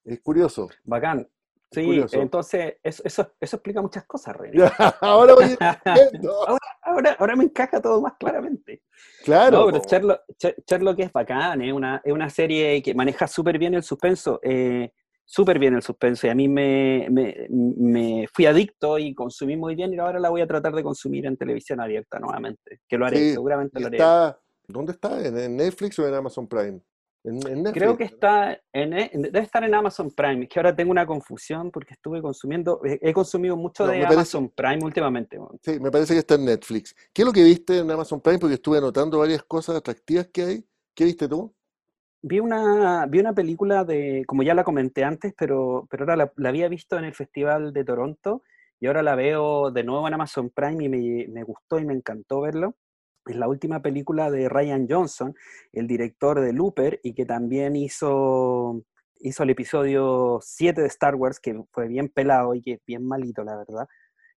Es 0.05 0.21
curioso. 0.21 0.69
Bacán. 0.85 1.27
Sí, 1.75 2.05
entonces 2.13 2.75
eso, 2.81 3.03
eso, 3.39 3.55
explica 3.57 3.81
muchas 3.81 4.05
cosas, 4.05 4.35
René. 4.35 4.63
ahora, 5.01 5.35
voy 5.35 5.57
ahora, 6.81 7.15
ahora, 7.19 7.35
me 7.35 7.43
encaja 7.43 7.81
todo 7.81 8.01
más 8.01 8.13
claramente. 8.19 8.83
Claro. 9.23 9.71
No, 9.71 9.81
pero 9.81 10.19
Sherlock, 10.67 10.99
es 10.99 11.11
bacán, 11.11 11.61
es 11.61 11.73
una, 11.73 12.01
es 12.03 12.13
una 12.13 12.29
serie 12.29 12.81
que 12.81 12.93
maneja 12.93 13.27
súper 13.27 13.57
bien 13.57 13.73
el 13.73 13.83
suspenso, 13.83 14.39
eh, 14.41 14.91
súper 15.25 15.59
bien 15.59 15.75
el 15.75 15.81
suspenso, 15.81 16.27
y 16.27 16.29
a 16.29 16.35
mí 16.35 16.47
me, 16.47 17.07
me, 17.09 17.47
me, 17.49 18.27
fui 18.33 18.45
adicto 18.45 18.97
y 18.97 19.13
consumí 19.13 19.57
muy 19.57 19.75
bien, 19.75 19.93
y 19.93 19.97
ahora 19.97 20.19
la 20.19 20.29
voy 20.29 20.41
a 20.41 20.47
tratar 20.47 20.73
de 20.73 20.83
consumir 20.83 21.25
en 21.25 21.37
televisión 21.37 21.81
abierta 21.81 22.19
nuevamente, 22.19 22.81
que 22.87 22.97
lo 22.97 23.05
haré, 23.05 23.33
seguramente 23.33 23.79
lo 23.79 23.87
haré. 23.87 23.97
¿Dónde 24.67 24.93
está? 24.93 25.23
¿En 25.25 25.57
Netflix 25.57 25.99
o 25.99 26.07
en 26.07 26.13
Amazon 26.13 26.47
Prime? 26.47 26.81
Creo 27.73 27.97
que 27.97 28.03
está 28.03 28.59
en, 28.71 28.93
e, 28.93 29.11
debe 29.13 29.39
estar 29.39 29.63
en 29.63 29.73
Amazon 29.73 30.11
Prime. 30.11 30.43
Es 30.43 30.49
que 30.49 30.59
ahora 30.59 30.75
tengo 30.75 30.91
una 30.91 31.05
confusión 31.05 31.71
porque 31.71 31.93
estuve 31.93 32.21
consumiendo, 32.21 32.81
he 32.83 33.13
consumido 33.13 33.57
mucho 33.57 33.87
de 33.87 34.05
Amazon 34.05 34.49
Prime 34.49 34.83
últimamente. 34.83 35.39
Sí, 35.61 35.79
me 35.79 35.89
parece 35.89 36.13
que 36.13 36.19
está 36.19 36.35
en 36.35 36.45
Netflix. 36.45 36.95
¿Qué 37.13 37.23
es 37.23 37.25
lo 37.25 37.33
que 37.33 37.43
viste 37.43 37.79
en 37.79 37.89
Amazon 37.89 38.21
Prime? 38.21 38.37
Porque 38.37 38.55
estuve 38.55 38.77
anotando 38.77 39.19
varias 39.19 39.43
cosas 39.43 39.75
atractivas 39.75 40.27
que 40.27 40.43
hay. 40.43 40.65
¿Qué 40.93 41.05
viste 41.05 41.27
tú? 41.27 41.53
Vi 42.21 42.39
una, 42.39 43.05
vi 43.07 43.19
una 43.19 43.33
película 43.33 43.83
de, 43.83 44.23
como 44.27 44.43
ya 44.43 44.53
la 44.53 44.63
comenté 44.63 45.03
antes, 45.03 45.33
pero, 45.37 45.87
pero 45.89 46.03
ahora 46.03 46.31
la, 46.37 46.49
había 46.49 46.67
visto 46.67 46.97
en 46.97 47.05
el 47.05 47.13
Festival 47.13 47.73
de 47.73 47.83
Toronto 47.83 48.43
y 48.79 48.87
ahora 48.87 49.03
la 49.03 49.15
veo 49.15 49.71
de 49.71 49.83
nuevo 49.83 50.07
en 50.07 50.13
Amazon 50.13 50.49
Prime 50.49 50.83
y 50.83 50.89
me, 50.89 51.27
me 51.27 51.43
gustó 51.43 51.79
y 51.79 51.85
me 51.85 51.93
encantó 51.93 52.41
verlo 52.41 52.75
es 53.25 53.35
la 53.35 53.47
última 53.47 53.81
película 53.81 54.29
de 54.29 54.49
Ryan 54.49 54.87
Johnson, 54.89 55.35
el 55.73 55.87
director 55.87 56.39
de 56.39 56.53
Looper, 56.53 56.99
y 57.03 57.13
que 57.13 57.25
también 57.25 57.75
hizo, 57.75 58.83
hizo 59.19 59.43
el 59.43 59.49
episodio 59.49 60.39
7 60.41 60.81
de 60.81 60.87
Star 60.87 61.15
Wars, 61.15 61.39
que 61.39 61.59
fue 61.71 61.87
bien 61.87 62.09
pelado 62.09 62.53
y 62.53 62.61
que 62.61 62.73
es 62.73 62.79
bien 62.85 63.05
malito, 63.05 63.43
la 63.43 63.57
verdad. 63.57 63.87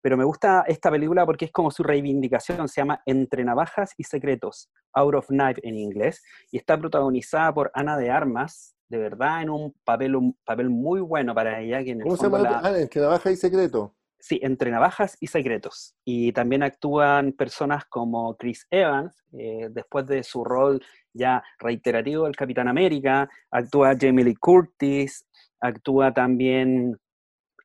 Pero 0.02 0.18
me 0.18 0.24
gusta 0.24 0.64
esta 0.68 0.92
película 0.92 1.26
porque 1.26 1.46
es 1.46 1.52
como 1.52 1.72
su 1.72 1.82
reivindicación, 1.82 2.68
se 2.68 2.82
llama 2.82 3.02
Entre 3.08 3.44
Navajas 3.44 3.94
y 3.98 4.04
Secretos, 4.04 4.70
Out 4.94 5.16
of 5.16 5.28
Knife 5.28 5.68
en 5.68 5.78
inglés, 5.80 6.24
y 6.52 6.58
está 6.58 6.78
protagonizada 6.78 7.54
por 7.54 7.72
Ana 7.74 7.98
de 7.98 8.12
Armas, 8.12 8.76
de 8.88 9.00
verdad 9.00 9.42
en 9.42 9.50
un 9.50 9.76
papel, 9.84 10.16
un 10.16 10.38
papel 10.46 10.70
muy 10.70 11.02
bueno 11.02 11.34
para 11.34 11.60
ella. 11.60 11.84
Que 11.84 11.98
¿Cómo 12.00 12.18
se 12.18 12.24
llama? 12.30 12.62
Ah, 12.64 12.80
Entre 12.80 13.02
Navajas 13.02 13.34
y 13.34 13.36
Secretos. 13.36 13.92
Sí, 14.28 14.40
entre 14.42 14.72
navajas 14.72 15.16
y 15.20 15.28
secretos. 15.28 15.94
Y 16.04 16.32
también 16.32 16.64
actúan 16.64 17.32
personas 17.32 17.86
como 17.86 18.36
Chris 18.38 18.66
Evans, 18.72 19.24
eh, 19.34 19.68
después 19.70 20.08
de 20.08 20.24
su 20.24 20.44
rol 20.44 20.84
ya 21.14 21.44
reiterativo 21.60 22.24
del 22.24 22.36
Capitán 22.36 22.68
América, 22.68 23.30
actúa 23.52 23.96
Jamie 23.96 24.26
Lee 24.26 24.36
Curtis, 24.36 25.28
actúa 25.60 26.12
también 26.12 26.98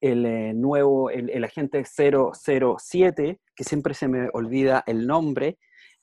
el 0.03 0.27
eh, 0.27 0.53
nuevo, 0.53 1.09
el, 1.09 1.42
agente 1.44 1.83
007, 1.83 3.40
que 3.57 3.64
siempre 3.64 3.94
se 3.94 4.09
me 4.09 4.29
olvida 4.35 4.85
el 4.87 5.07
nombre. 5.07 5.57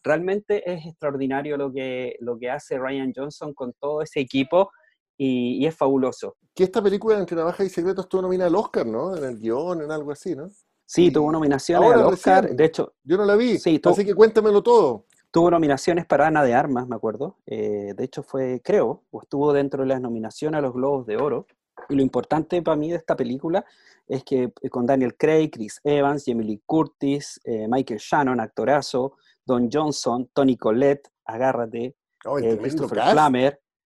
Realmente 0.03 0.63
es 0.73 0.87
extraordinario 0.87 1.55
lo 1.57 1.71
que, 1.71 2.15
lo 2.19 2.39
que 2.39 2.49
hace 2.49 2.79
Ryan 2.79 3.13
Johnson 3.15 3.53
con 3.53 3.73
todo 3.73 4.01
ese 4.01 4.21
equipo 4.21 4.71
y, 5.17 5.65
es 5.65 5.75
fabuloso. 5.75 6.35
Que 6.53 6.63
esta 6.63 6.81
película 6.81 7.17
Entre 7.17 7.35
Navajas 7.35 7.65
y 7.65 7.69
Secretos 7.69 8.07
tuvo 8.07 8.23
nominada 8.23 8.49
al 8.49 8.55
Oscar, 8.55 8.85
¿no? 8.85 9.15
En 9.15 9.23
el 9.23 9.39
guion, 9.39 9.81
en 9.81 9.91
algo 9.91 10.11
así, 10.11 10.35
¿no? 10.35 10.49
Sí, 10.85 11.11
tuvo 11.11 11.31
nominaciones 11.31 11.91
al 11.91 12.05
Oscar. 12.05 12.49
de 12.49 12.65
hecho, 12.65 12.93
yo 13.03 13.17
no 13.17 13.25
la 13.25 13.35
vi, 13.35 13.57
sí, 13.57 13.81
así 13.83 14.05
que 14.05 14.15
cuéntamelo 14.15 14.63
todo. 14.63 15.05
Tuvo 15.31 15.51
nominaciones 15.51 16.05
para 16.05 16.27
Ana 16.27 16.43
de 16.43 16.53
Armas, 16.53 16.87
me 16.87 16.95
acuerdo. 16.95 17.37
Eh, 17.45 17.93
de 17.95 18.03
hecho, 18.03 18.23
fue, 18.23 18.61
creo, 18.63 19.03
o 19.11 19.21
estuvo 19.21 19.51
dentro 19.51 19.83
de 19.83 19.89
las 19.89 19.99
nominaciones 19.99 20.59
a 20.59 20.61
los 20.61 20.73
Globos 20.73 21.05
de 21.05 21.17
Oro. 21.17 21.45
Y 21.89 21.95
lo 21.95 22.01
importante 22.01 22.61
para 22.61 22.77
mí 22.77 22.89
de 22.89 22.97
esta 22.97 23.15
película 23.15 23.65
es 24.07 24.23
que 24.23 24.53
eh, 24.61 24.69
con 24.69 24.85
Daniel 24.85 25.15
Craig, 25.17 25.49
Chris 25.51 25.81
Evans, 25.83 26.25
Lee 26.27 26.61
Curtis, 26.65 27.41
eh, 27.43 27.67
Michael 27.69 27.99
Shannon, 27.99 28.39
actorazo, 28.39 29.17
Don 29.45 29.69
Johnson, 29.71 30.29
Tony 30.33 30.55
Collette, 30.55 31.09
agárrate, 31.25 31.95
oh, 32.25 32.35
Christopher 32.35 32.99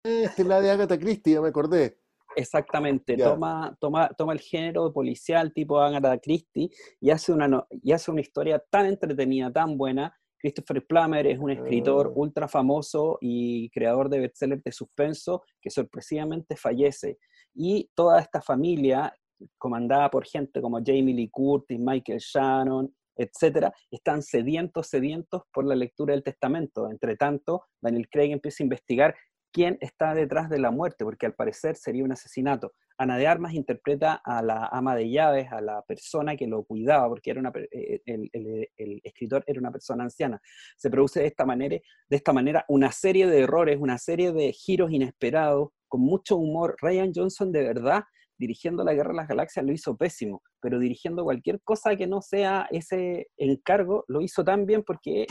Es 0.03 0.39
la 0.39 0.61
de 0.61 0.71
Agatha 0.71 0.99
Christie, 0.99 1.35
ya 1.35 1.43
me 1.43 1.49
acordé. 1.49 1.99
Exactamente, 2.37 3.17
toma, 3.17 3.77
toma, 3.81 4.09
toma 4.17 4.33
el 4.33 4.41
género 4.41 4.93
policial 4.93 5.53
tipo 5.53 5.81
Agatha 5.81 6.19
Christie 6.19 6.71
y 7.01 7.11
hace, 7.11 7.33
una, 7.33 7.67
y 7.83 7.93
hace 7.93 8.11
una 8.11 8.21
historia 8.21 8.63
tan 8.71 8.87
entretenida, 8.87 9.53
tan 9.53 9.77
buena. 9.77 10.17
Christopher 10.39 10.87
Plummer 10.87 11.27
es 11.27 11.39
un 11.39 11.51
escritor 11.51 12.07
ah. 12.07 12.13
ultra 12.15 12.49
famoso 12.49 13.19
y 13.21 13.69
creador 13.71 14.09
de 14.09 14.21
bestsellers 14.21 14.63
de 14.63 14.73
suspenso 14.73 15.43
que 15.61 15.69
sorpresivamente 15.69 16.57
fallece. 16.57 17.19
Y 17.55 17.91
toda 17.95 18.21
esta 18.21 18.41
familia 18.41 19.13
comandada 19.59 20.11
por 20.11 20.25
gente 20.25 20.63
como 20.63 20.79
Jamie 20.79 21.15
Lee 21.15 21.31
Curtis, 21.31 21.79
Michael 21.79 22.21
Shannon, 22.21 22.95
etcétera, 23.17 23.73
están 23.91 24.23
sedientos, 24.23 24.87
sedientos 24.87 25.43
por 25.53 25.67
la 25.67 25.75
lectura 25.75 26.15
del 26.15 26.23
testamento. 26.23 26.91
Entre 26.91 27.17
tanto, 27.17 27.65
Daniel 27.83 28.09
Craig 28.09 28.33
empieza 28.33 28.63
a 28.63 28.67
investigar 28.67 29.15
quién 29.53 29.79
está 29.81 30.15
detrás 30.15 30.49
de 30.49 30.59
la 30.59 30.71
muerte, 30.71 31.05
porque 31.05 31.27
al 31.27 31.35
parecer 31.35 31.77
sería 31.77 32.05
un 32.05 32.13
asesinato. 32.13 32.73
Ana 32.99 33.17
de 33.17 33.27
Armas 33.27 33.55
interpreta 33.55 34.21
a 34.25 34.43
la 34.43 34.67
ama 34.67 34.95
de 34.95 35.11
llaves, 35.11 35.51
a 35.51 35.61
la 35.61 35.83
persona 35.83 36.37
que 36.37 36.47
lo 36.47 36.65
cuidaba, 36.65 37.09
porque 37.09 37.31
era 37.31 37.41
una, 37.41 37.51
eh, 37.73 38.01
el, 38.05 39.01
escritor 39.03 39.43
era 39.47 39.59
una 39.59 39.71
persona 39.73 40.05
anciana. 40.05 40.41
Se 40.77 40.91
produce 40.91 41.21
de 41.21 41.27
esta, 41.27 41.47
manera, 41.47 41.77
de 42.09 42.17
esta 42.17 42.33
manera 42.33 42.65
una 42.69 42.93
serie 42.93 43.27
de 43.27 43.41
errores, 43.41 43.79
una 43.81 43.97
serie 43.97 44.33
de 44.33 44.53
giros 44.53 44.93
inesperados, 44.93 45.71
con 45.89 46.03
mucho 46.03 46.37
humor. 46.37 46.77
Ryan 46.81 47.13
Johnson 47.15 47.53
de 47.53 47.63
verdad, 47.63 48.05
dirigiendo 48.37 48.85
la 48.85 48.93
Guerra 48.93 49.11
de 49.11 49.17
las 49.17 49.29
Galaxias, 49.29 49.65
lo 49.65 49.73
hizo 49.73 49.97
pésimo, 49.97 50.43
pero 50.61 50.79
dirigiendo 50.79 51.25
cualquier 51.25 51.61
cosa 51.63 51.97
que 51.97 52.07
no 52.07 52.21
sea 52.21 52.69
ese 52.71 53.29
encargo, 53.39 54.05
lo 54.09 54.21
hizo 54.21 54.45
tan 54.45 54.67
bien 54.67 54.83
porque 54.83 55.27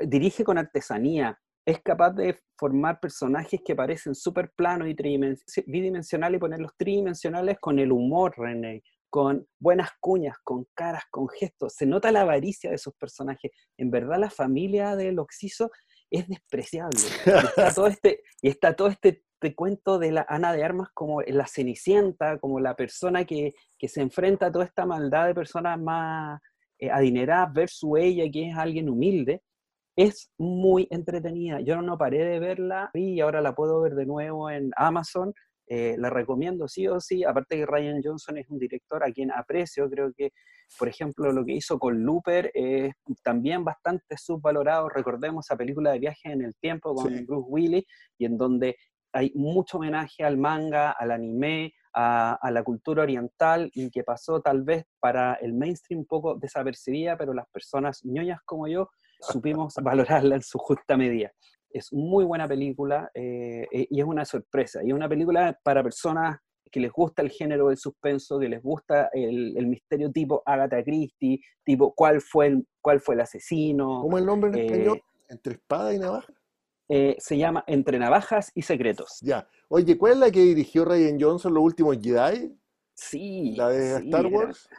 dirige 0.00 0.44
con 0.44 0.58
artesanía, 0.58 1.38
es 1.68 1.82
capaz 1.82 2.12
de 2.12 2.34
formar 2.56 2.98
personajes 2.98 3.60
que 3.62 3.76
parecen 3.76 4.14
súper 4.14 4.50
planos 4.56 4.88
y 4.88 4.96
bidimensionales 5.66 6.38
y 6.38 6.40
ponerlos 6.40 6.72
tridimensionales 6.78 7.58
con 7.60 7.78
el 7.78 7.92
humor, 7.92 8.32
René, 8.38 8.82
con 9.10 9.46
buenas 9.60 9.90
cuñas, 10.00 10.38
con 10.42 10.66
caras, 10.72 11.02
con 11.10 11.28
gestos. 11.28 11.74
Se 11.74 11.84
nota 11.84 12.10
la 12.10 12.22
avaricia 12.22 12.70
de 12.70 12.76
esos 12.76 12.94
personajes. 12.94 13.50
En 13.76 13.90
verdad, 13.90 14.18
la 14.18 14.30
familia 14.30 14.96
del 14.96 15.18
Oxiso 15.18 15.70
es 16.10 16.26
despreciable. 16.26 17.00
Y 17.26 17.28
está 17.28 17.74
todo 17.74 17.86
este, 17.86 18.22
y 18.40 18.48
está 18.48 18.74
todo 18.74 18.88
este, 18.88 19.22
cuento 19.54 19.98
de 19.98 20.12
la 20.12 20.24
Ana 20.26 20.54
de 20.54 20.64
Armas 20.64 20.88
como 20.94 21.20
la 21.20 21.46
cenicienta, 21.46 22.38
como 22.38 22.60
la 22.60 22.76
persona 22.76 23.26
que, 23.26 23.52
se 23.78 24.00
enfrenta 24.00 24.46
a 24.46 24.52
toda 24.52 24.64
esta 24.64 24.86
maldad 24.86 25.26
de 25.26 25.34
personas 25.34 25.78
más 25.78 26.40
eh, 26.78 26.90
adineradas 26.90 27.52
versus 27.52 27.98
ella, 27.98 28.24
que 28.32 28.48
es 28.48 28.56
alguien 28.56 28.88
humilde 28.88 29.42
es 29.98 30.30
muy 30.38 30.86
entretenida. 30.92 31.60
Yo 31.60 31.82
no 31.82 31.98
paré 31.98 32.24
de 32.24 32.38
verla 32.38 32.88
y 32.94 33.18
ahora 33.18 33.40
la 33.40 33.56
puedo 33.56 33.80
ver 33.80 33.96
de 33.96 34.06
nuevo 34.06 34.48
en 34.48 34.70
Amazon. 34.76 35.34
Eh, 35.66 35.96
la 35.98 36.08
recomiendo 36.08 36.68
sí 36.68 36.86
o 36.86 37.00
sí. 37.00 37.24
Aparte 37.24 37.56
que 37.56 37.66
Ryan 37.66 38.00
Johnson 38.00 38.38
es 38.38 38.48
un 38.48 38.60
director 38.60 39.02
a 39.02 39.10
quien 39.10 39.32
aprecio. 39.32 39.90
Creo 39.90 40.12
que, 40.16 40.30
por 40.78 40.86
ejemplo, 40.86 41.32
lo 41.32 41.44
que 41.44 41.54
hizo 41.54 41.80
con 41.80 42.04
Looper 42.04 42.52
es 42.54 42.94
también 43.24 43.64
bastante 43.64 44.16
subvalorado. 44.16 44.88
Recordemos 44.88 45.46
esa 45.46 45.56
película 45.56 45.90
de 45.90 45.98
viaje 45.98 46.30
en 46.30 46.42
el 46.42 46.54
tiempo 46.54 46.94
con 46.94 47.26
Bruce 47.26 47.48
Willis 47.48 47.84
y 48.18 48.26
en 48.26 48.38
donde 48.38 48.76
hay 49.12 49.32
mucho 49.34 49.78
homenaje 49.78 50.22
al 50.22 50.38
manga, 50.38 50.92
al 50.92 51.10
anime, 51.10 51.72
a, 51.92 52.34
a, 52.34 52.50
la 52.52 52.62
cultura 52.62 53.02
oriental 53.02 53.68
y 53.74 53.90
que 53.90 54.04
pasó 54.04 54.40
tal 54.40 54.62
vez 54.62 54.84
para 55.00 55.34
el 55.34 55.54
mainstream 55.54 56.02
un 56.02 56.06
poco 56.06 56.36
desapercibida, 56.36 57.18
pero 57.18 57.34
las 57.34 57.48
personas 57.48 58.04
ñoñas 58.04 58.38
como 58.44 58.68
yo 58.68 58.90
supimos 59.20 59.74
valorarla 59.82 60.36
en 60.36 60.42
su 60.42 60.58
justa 60.58 60.96
medida. 60.96 61.32
Es 61.70 61.92
muy 61.92 62.24
buena 62.24 62.48
película 62.48 63.10
eh, 63.14 63.66
eh, 63.70 63.86
y 63.90 64.00
es 64.00 64.06
una 64.06 64.24
sorpresa. 64.24 64.80
Y 64.82 64.88
es 64.88 64.94
una 64.94 65.08
película 65.08 65.58
para 65.62 65.82
personas 65.82 66.38
que 66.70 66.80
les 66.80 66.92
gusta 66.92 67.22
el 67.22 67.30
género 67.30 67.68
del 67.68 67.78
suspenso, 67.78 68.38
que 68.38 68.48
les 68.48 68.62
gusta 68.62 69.08
el, 69.12 69.56
el 69.56 69.66
misterio 69.66 70.10
tipo 70.10 70.42
Agatha 70.44 70.82
Christie, 70.82 71.40
tipo 71.64 71.94
cuál 71.94 72.20
fue 72.20 72.46
el, 72.48 72.66
cuál 72.80 73.00
fue 73.00 73.14
el 73.14 73.22
asesino. 73.22 74.00
¿Cómo 74.02 74.18
el 74.18 74.26
nombre 74.26 74.50
en 74.50 74.56
eh, 74.56 74.66
español? 74.66 75.02
¿Entre 75.28 75.54
espada 75.54 75.94
y 75.94 75.98
navaja? 75.98 76.32
se 77.18 77.36
llama 77.36 77.62
Entre 77.66 77.98
navajas 77.98 78.50
y 78.54 78.62
secretos. 78.62 79.18
Ya. 79.20 79.46
Oye, 79.68 79.98
¿cuál 79.98 80.14
es 80.14 80.18
la 80.18 80.30
que 80.30 80.40
dirigió 80.40 80.86
Ryan 80.86 81.20
Johnson, 81.20 81.52
Los 81.52 81.62
últimos 81.62 81.98
Jedi? 82.00 82.58
Sí. 82.94 83.54
¿La 83.56 83.68
de 83.68 83.98
Star 83.98 84.26
Wars? 84.26 84.70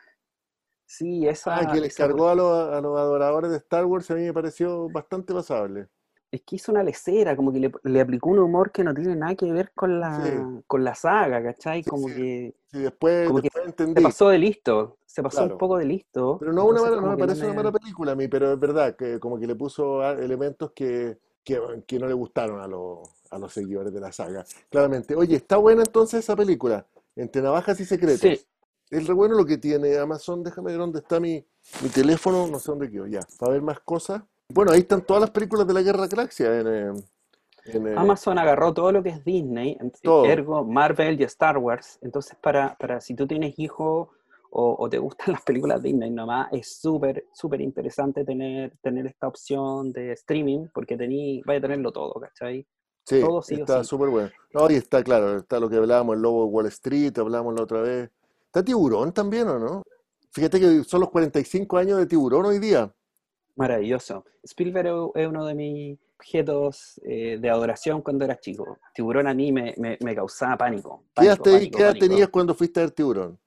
Sí, 0.90 1.28
esa. 1.28 1.56
Ah, 1.56 1.72
que 1.72 1.82
les 1.82 1.96
cargó 1.96 2.30
a, 2.30 2.36
los, 2.36 2.52
adoradores 2.52 3.52
de 3.52 3.58
Star 3.58 3.86
Wars 3.86 4.10
a 4.10 4.16
mí 4.16 4.24
me 4.24 4.34
pareció 4.34 4.90
bastante 4.90 5.36
pasable. 5.36 5.88
Es 6.32 6.42
que 6.42 6.56
hizo 6.56 6.72
una 6.72 6.82
lecera, 6.82 7.36
como 7.36 7.54
que 7.54 7.72
le, 7.84 8.02
aplicó 8.02 8.32
un 8.32 8.40
humor 8.40 8.72
que 8.72 8.84
no 8.84 8.92
tiene 8.96 9.16
nada 9.16 9.36
que 9.36 9.52
ver 9.52 9.72
con 9.76 10.00
la, 10.00 10.64
con 10.66 10.84
la 10.84 10.96
saga, 10.96 11.44
¿cachai? 11.44 11.84
Como 11.84 12.08
que. 12.08 12.56
Sí, 12.72 12.80
después, 12.80 13.30
entendí. 13.66 14.02
Se 14.02 14.02
pasó 14.02 14.30
de 14.30 14.40
listo, 14.40 14.98
se 15.06 15.22
pasó 15.22 15.44
un 15.44 15.60
poco 15.60 15.78
de 15.78 15.86
listo. 15.86 16.38
Pero 16.40 16.54
no, 16.54 16.66
una 16.66 16.82
no 16.82 17.02
me 17.12 17.18
parece 17.18 17.46
una 17.46 17.54
mala 17.54 17.72
película 17.72 18.14
a 18.14 18.16
mí, 18.16 18.28
pero 18.28 18.52
es 18.52 18.60
verdad 18.60 18.96
que 18.96 19.20
como 19.20 19.40
que 19.40 19.46
le 19.46 19.56
puso 19.56 20.04
elementos 20.04 20.72
que, 20.72 21.20
que, 21.44 22.00
no 22.00 22.08
le 22.08 22.14
gustaron 22.16 22.62
a, 22.62 22.68
los, 22.68 23.08
a 23.30 23.38
los 23.38 23.54
seguidores 23.54 23.94
de 23.94 24.00
la 24.00 24.12
saga. 24.12 24.44
Claramente. 24.70 25.16
Oye, 25.16 25.36
¿está 25.36 25.58
buena 25.58 25.84
entonces 25.84 26.22
esa 26.22 26.36
película? 26.36 26.88
Entre 27.16 27.44
navajas 27.44 27.80
y 27.80 27.86
secretos. 27.86 28.22
Sí, 28.22 28.40
es 28.90 29.08
re 29.08 29.14
bueno 29.14 29.36
lo 29.36 29.46
que 29.46 29.58
tiene 29.58 29.98
Amazon. 29.98 30.44
Déjame 30.44 30.72
ver 30.72 30.80
dónde 30.80 31.00
está 31.00 31.20
mi, 31.20 31.46
mi 31.82 31.90
teléfono. 31.90 32.48
No 32.48 32.60
sé 32.60 32.72
dónde 32.72 32.90
quedó. 32.90 33.08
Ya, 33.08 33.22
para 33.40 33.54
ver 33.54 33.62
más 33.62 33.80
cosas. 33.80 34.24
Bueno, 34.50 34.72
ahí 34.72 34.80
están 34.80 35.02
todas 35.02 35.22
las 35.22 35.30
películas 35.30 35.68
de 35.68 35.74
la 35.74 35.82
Guerra 35.82 36.08
Galaxia. 36.08 36.60
En, 36.60 36.68
eh, 36.68 36.94
eh, 37.66 37.94
Amazon 37.96 38.40
agarró 38.40 38.74
todo 38.74 38.92
lo 38.92 39.04
que 39.04 39.10
es 39.10 39.24
Disney, 39.24 39.78
ergo 40.26 40.66
Marvel 40.66 41.20
y 41.20 41.24
Star 41.24 41.58
Wars. 41.58 42.00
Entonces, 42.02 42.36
para, 42.42 42.76
para 42.76 43.00
si 43.00 43.14
tú 43.14 43.28
tienes 43.28 43.58
hijos 43.60 44.10
o, 44.52 44.90
te 44.90 44.98
gustan 44.98 45.34
las 45.34 45.44
películas 45.44 45.82
Disney 45.84 46.10
nomás, 46.10 46.48
es 46.52 46.80
súper, 46.80 47.26
súper 47.34 47.62
interesante 47.62 48.26
tener, 48.26 48.74
tener 48.82 49.06
esta 49.06 49.28
opción 49.28 49.92
de 49.92 50.14
streaming, 50.14 50.68
porque 50.74 50.98
tení, 50.98 51.42
vaya 51.46 51.60
a 51.60 51.62
tenerlo 51.62 51.92
todo, 51.92 52.14
¿cachai? 52.20 52.66
Sí, 53.06 53.22
todo 53.22 53.42
está 53.48 53.84
súper 53.84 54.10
bueno. 54.10 54.30
No, 54.54 54.70
y 54.70 54.76
está 54.76 55.04
claro, 55.04 55.38
está 55.38 55.60
lo 55.60 55.70
que 55.70 55.78
hablábamos, 55.78 56.16
el 56.16 56.22
lobo 56.22 56.46
de 56.46 56.52
Wall 56.52 56.66
Street, 56.68 57.18
hablamos 57.18 57.56
la 57.56 57.64
otra 57.64 57.82
vez. 57.82 58.10
¿Está 58.50 58.64
Tiburón 58.64 59.14
también 59.14 59.48
o 59.48 59.60
no? 59.60 59.84
Fíjate 60.32 60.60
que 60.60 60.84
son 60.84 61.02
los 61.02 61.12
45 61.12 61.78
años 61.78 62.00
de 62.00 62.08
Tiburón 62.08 62.48
hoy 62.48 62.58
día. 62.58 62.92
Maravilloso. 63.56 64.26
Spielberg 64.44 65.12
es 65.14 65.28
uno 65.28 65.46
de 65.46 65.54
mis 65.54 66.00
objetos 66.16 67.00
eh, 67.06 67.38
de 67.40 67.48
adoración 67.48 68.02
cuando 68.02 68.26
era 68.26 68.40
chico. 68.40 68.80
Tiburón 68.96 69.28
a 69.28 69.36
mí 69.36 69.52
me, 69.52 69.76
causaba 70.16 70.58
pánico. 70.58 71.04
¿Qué 71.16 71.28
edad, 71.28 71.94
tenías 71.94 72.30
cuando 72.30 72.56
fuiste 72.56 72.80
a 72.80 72.84
ver 72.84 72.92
Tiburón? 72.92 73.38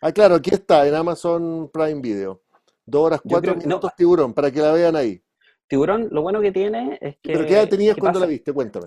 Ah, 0.00 0.12
claro, 0.12 0.36
aquí 0.36 0.50
está, 0.54 0.86
en 0.86 0.94
Amazon 0.94 1.68
Prime 1.72 2.00
Video. 2.00 2.40
Dos 2.86 3.06
horas, 3.06 3.22
cuatro 3.28 3.56
minutos 3.56 3.90
Tiburón, 3.96 4.32
para 4.34 4.52
que 4.52 4.60
la 4.60 4.70
vean 4.70 4.94
ahí. 4.94 5.20
Tiburón, 5.66 6.10
lo 6.12 6.22
bueno 6.22 6.40
que 6.40 6.52
tiene 6.52 6.96
es 7.00 7.16
que... 7.16 7.32
¿Pero 7.32 7.44
qué 7.44 7.54
edad 7.54 7.68
tenías 7.68 7.96
cuando 7.96 8.20
la 8.20 8.26
viste? 8.26 8.52
Cuéntame. 8.52 8.86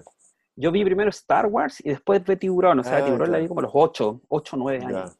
Yo 0.55 0.71
vi 0.71 0.85
primero 0.85 1.09
Star 1.09 1.47
Wars 1.47 1.81
y 1.83 1.89
después 1.89 2.23
vi 2.23 2.37
Tiburón. 2.37 2.79
O 2.79 2.83
sea, 2.85 2.99
ah, 2.99 3.05
Tiburón 3.05 3.33
la 3.33 3.39
vi 3.39 3.49
como 3.49 3.59
a 3.59 3.63
los 3.63 3.71
8, 3.73 4.21
8, 4.29 4.55
9 4.57 4.85
años 4.85 5.17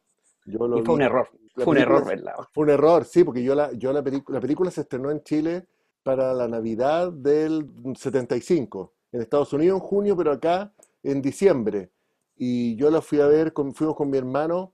y 0.48 0.58
fue 0.58 0.96
un 0.96 1.02
error. 1.02 1.30
Fue 1.56 1.68
un 1.68 1.78
error 1.78 2.06
¿verdad? 2.06 2.34
Fue 2.54 2.64
un 2.64 2.70
error, 2.70 3.06
sí, 3.06 3.24
porque 3.24 3.44
yo 3.44 3.56
la, 3.56 3.72
yo 3.74 3.92
la, 3.92 4.04
la 4.28 4.40
película 4.40 4.72
se 4.72 4.82
estrenó 4.82 5.12
en 5.12 5.24
Chile 5.24 5.68
para 6.04 6.34
la 6.34 6.48
Navidad 6.48 7.12
del 7.12 7.70
75. 7.96 8.94
En 9.12 9.22
Estados 9.22 9.52
Unidos 9.54 9.82
en 9.82 9.88
junio, 9.88 10.16
pero 10.16 10.32
acá 10.32 10.72
en 11.04 11.22
diciembre. 11.22 11.90
Y 12.38 12.76
yo 12.76 12.90
la 12.90 13.02
fui 13.02 13.20
a 13.20 13.28
ver, 13.28 13.54
con, 13.54 13.74
fuimos 13.74 13.96
con 13.96 14.10
mi 14.10 14.18
hermano 14.18 14.74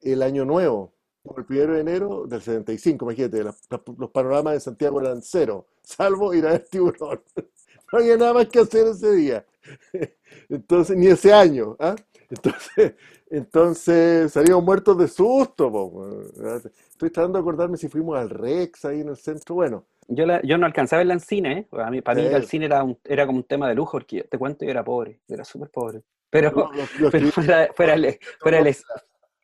el 0.00 0.22
año 0.22 0.44
nuevo, 0.44 0.92
el 1.36 1.44
primero 1.44 1.74
de 1.74 1.80
enero 1.80 2.26
del 2.26 2.42
75, 2.42 3.04
imagínate, 3.06 3.42
los 3.42 4.10
panoramas 4.10 4.54
de 4.54 4.60
Santiago 4.60 5.00
eran 5.00 5.22
cero, 5.22 5.66
salvo 5.82 6.34
ir 6.34 6.46
a 6.46 6.50
ver 6.50 6.66
tiburón. 6.68 7.22
No 7.92 8.00
había 8.00 8.16
nada 8.16 8.34
más 8.34 8.48
que 8.48 8.58
hacer 8.58 8.88
ese 8.88 9.12
día. 9.12 9.46
Entonces, 10.48 10.96
ni 10.96 11.06
ese 11.06 11.32
año. 11.32 11.76
¿ah? 11.78 11.94
Entonces, 12.28 12.94
entonces 13.30 14.32
salimos 14.32 14.62
muertos 14.62 14.98
de 14.98 15.08
susto. 15.08 16.20
Estoy 16.90 17.10
tratando 17.10 17.38
de 17.38 17.42
acordarme 17.42 17.76
si 17.76 17.88
fuimos 17.88 18.16
al 18.18 18.30
Rex 18.30 18.84
ahí 18.84 19.00
en 19.00 19.08
el 19.08 19.16
centro. 19.16 19.54
Bueno. 19.54 19.86
Yo, 20.08 20.24
yo 20.42 20.58
no 20.58 20.66
alcanzaba 20.66 21.02
en 21.02 21.20
cine. 21.20 21.58
¿eh? 21.58 21.80
A 21.80 21.90
mí, 21.90 22.02
para 22.02 22.20
mí 22.20 22.26
el 22.26 22.46
cine 22.46 22.66
era, 22.66 22.84
era 23.04 23.26
como 23.26 23.38
un 23.38 23.44
tema 23.44 23.68
de 23.68 23.74
lujo, 23.74 23.92
porque 23.92 24.24
te 24.24 24.38
cuento, 24.38 24.64
yo 24.64 24.70
era 24.70 24.84
pobre, 24.84 25.20
era 25.28 25.44
súper 25.44 25.70
pobre. 25.70 26.02
Pero, 26.30 26.50
fuera, 27.32 27.68
fuera, 27.74 27.96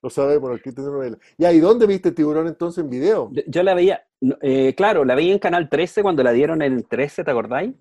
Lo 0.02 0.10
sabemos, 0.10 0.60
el 0.64 0.74
de 0.74 0.82
novela. 0.82 1.18
Ya, 1.38 1.52
¿y 1.52 1.60
dónde 1.60 1.86
viste 1.86 2.10
Tiburón 2.10 2.48
entonces 2.48 2.82
en 2.82 2.90
video? 2.90 3.30
Yo, 3.46 3.62
la 3.62 3.74
veía, 3.74 4.04
eh, 4.42 4.74
claro, 4.76 5.04
la 5.04 5.14
veía 5.14 5.32
en 5.32 5.38
Canal 5.38 5.68
13 5.68 6.02
cuando 6.02 6.22
la 6.22 6.32
dieron 6.32 6.62
en 6.62 6.82
13, 6.82 7.22
¿te 7.22 7.30
acordáis? 7.30 7.74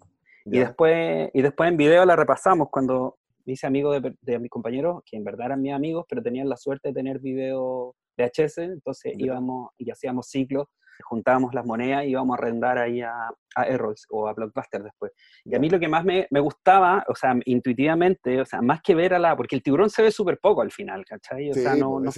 Y 0.45 0.59
después, 0.59 1.29
y 1.33 1.41
después 1.41 1.69
en 1.69 1.77
video 1.77 2.05
la 2.05 2.15
repasamos 2.15 2.69
cuando, 2.69 3.17
hice 3.49 3.67
amigos 3.67 4.01
de, 4.21 4.39
mis 4.39 4.49
compañeros, 4.49 5.01
que 5.05 5.17
en 5.17 5.23
verdad 5.23 5.47
eran 5.47 5.61
mis 5.61 5.73
amigos, 5.73 6.05
pero 6.07 6.21
tenían 6.21 6.49
la 6.49 6.57
suerte 6.57 6.89
de 6.89 6.93
tener 6.93 7.19
video 7.19 7.95
VHS, 8.17 8.59
entonces 8.59 9.13
íbamos 9.17 9.69
y 9.77 9.89
hacíamos 9.91 10.27
ciclos, 10.27 10.67
juntábamos 11.03 11.53
las 11.53 11.65
monedas 11.65 12.05
y 12.05 12.09
íbamos 12.09 12.37
a 12.37 12.41
arrendar 12.41 12.77
ahí 12.77 13.01
a, 13.01 13.29
a 13.55 13.63
Errols 13.65 14.05
o 14.09 14.27
a 14.27 14.33
Blockbuster 14.33 14.83
después. 14.83 15.11
Y 15.45 15.55
a 15.55 15.59
mí 15.59 15.69
lo 15.69 15.79
que 15.79 15.87
más 15.87 16.03
me, 16.05 16.27
me, 16.29 16.39
gustaba, 16.39 17.03
o 17.07 17.15
sea, 17.15 17.35
intuitivamente, 17.45 18.41
o 18.41 18.45
sea, 18.45 18.61
más 18.61 18.81
que 18.81 18.95
ver 18.95 19.13
a 19.13 19.19
la... 19.19 19.35
Porque 19.35 19.55
el 19.55 19.63
tiburón 19.63 19.89
se 19.89 20.01
ve 20.01 20.11
súper 20.11 20.39
poco 20.39 20.61
al 20.61 20.71
final, 20.71 21.05
¿cachai? 21.05 21.51
O 21.51 21.53
sea, 21.53 21.75
no, 21.75 21.99
no 21.99 22.09
es, 22.09 22.17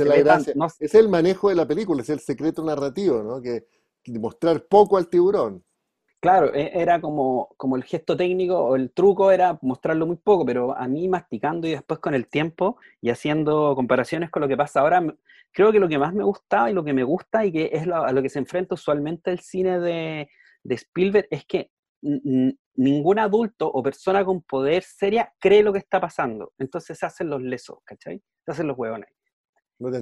es 0.80 0.96
el 0.96 1.10
manejo 1.10 1.50
de 1.50 1.56
la 1.56 1.67
película, 1.67 2.02
es 2.02 2.10
el 2.10 2.20
secreto 2.20 2.63
narrativo, 2.63 3.22
¿no? 3.24 3.41
Que, 3.41 3.65
mostrar 4.20 4.65
poco 4.67 4.98
al 4.98 5.10
tiburón. 5.10 5.63
Claro, 6.22 6.54
e, 6.54 6.72
era 6.80 7.02
como, 7.02 7.50
como 7.58 7.76
el 7.76 7.84
gesto 7.84 8.16
técnico 8.16 8.56
o 8.60 8.76
el 8.76 8.92
truco 8.92 9.32
era 9.32 9.58
mostrarlo 9.64 10.06
muy 10.06 10.18
poco, 10.18 10.46
pero 10.46 10.78
a 10.78 10.88
mí 10.88 11.08
masticando 11.08 11.68
y 11.68 11.72
después 11.72 12.00
con 12.00 12.14
el 12.14 12.28
tiempo 12.28 12.78
y 13.02 13.10
haciendo 13.10 13.74
comparaciones 13.76 14.30
con 14.30 14.42
lo 14.44 14.48
que 14.48 14.56
pasa 14.56 14.82
ahora, 14.82 15.04
creo 15.52 15.72
que 15.72 15.80
lo 15.80 15.90
que 15.90 15.98
más 15.98 16.14
me 16.14 16.24
gustaba 16.24 16.70
y 16.70 16.74
lo 16.74 16.84
que 16.84 16.94
me 16.94 17.04
gusta 17.04 17.44
y 17.44 17.52
que 17.52 17.72
es 17.74 17.88
a 17.88 18.12
lo 18.12 18.22
que 18.22 18.30
se 18.30 18.38
enfrenta 18.38 18.76
usualmente 18.76 19.32
el 19.32 19.40
cine 19.40 19.80
de, 19.80 20.30
de 20.64 20.76
Spielberg 20.76 21.28
es 21.32 21.44
que 21.46 21.72
ningún 22.02 23.20
adulto 23.20 23.68
o 23.68 23.82
persona 23.82 24.24
con 24.24 24.42
poder 24.44 24.84
seria 24.84 25.34
cree 25.40 25.64
lo 25.64 25.74
que 25.74 25.80
está 25.80 26.00
pasando. 26.00 26.54
Entonces 26.60 27.00
se 27.00 27.06
hacen 27.06 27.30
los 27.32 27.42
lesos, 27.42 27.80
¿cachai? 27.84 28.22
Se 28.46 28.52
hacen 28.52 28.68
los 28.68 28.78
huevones. 28.78 29.10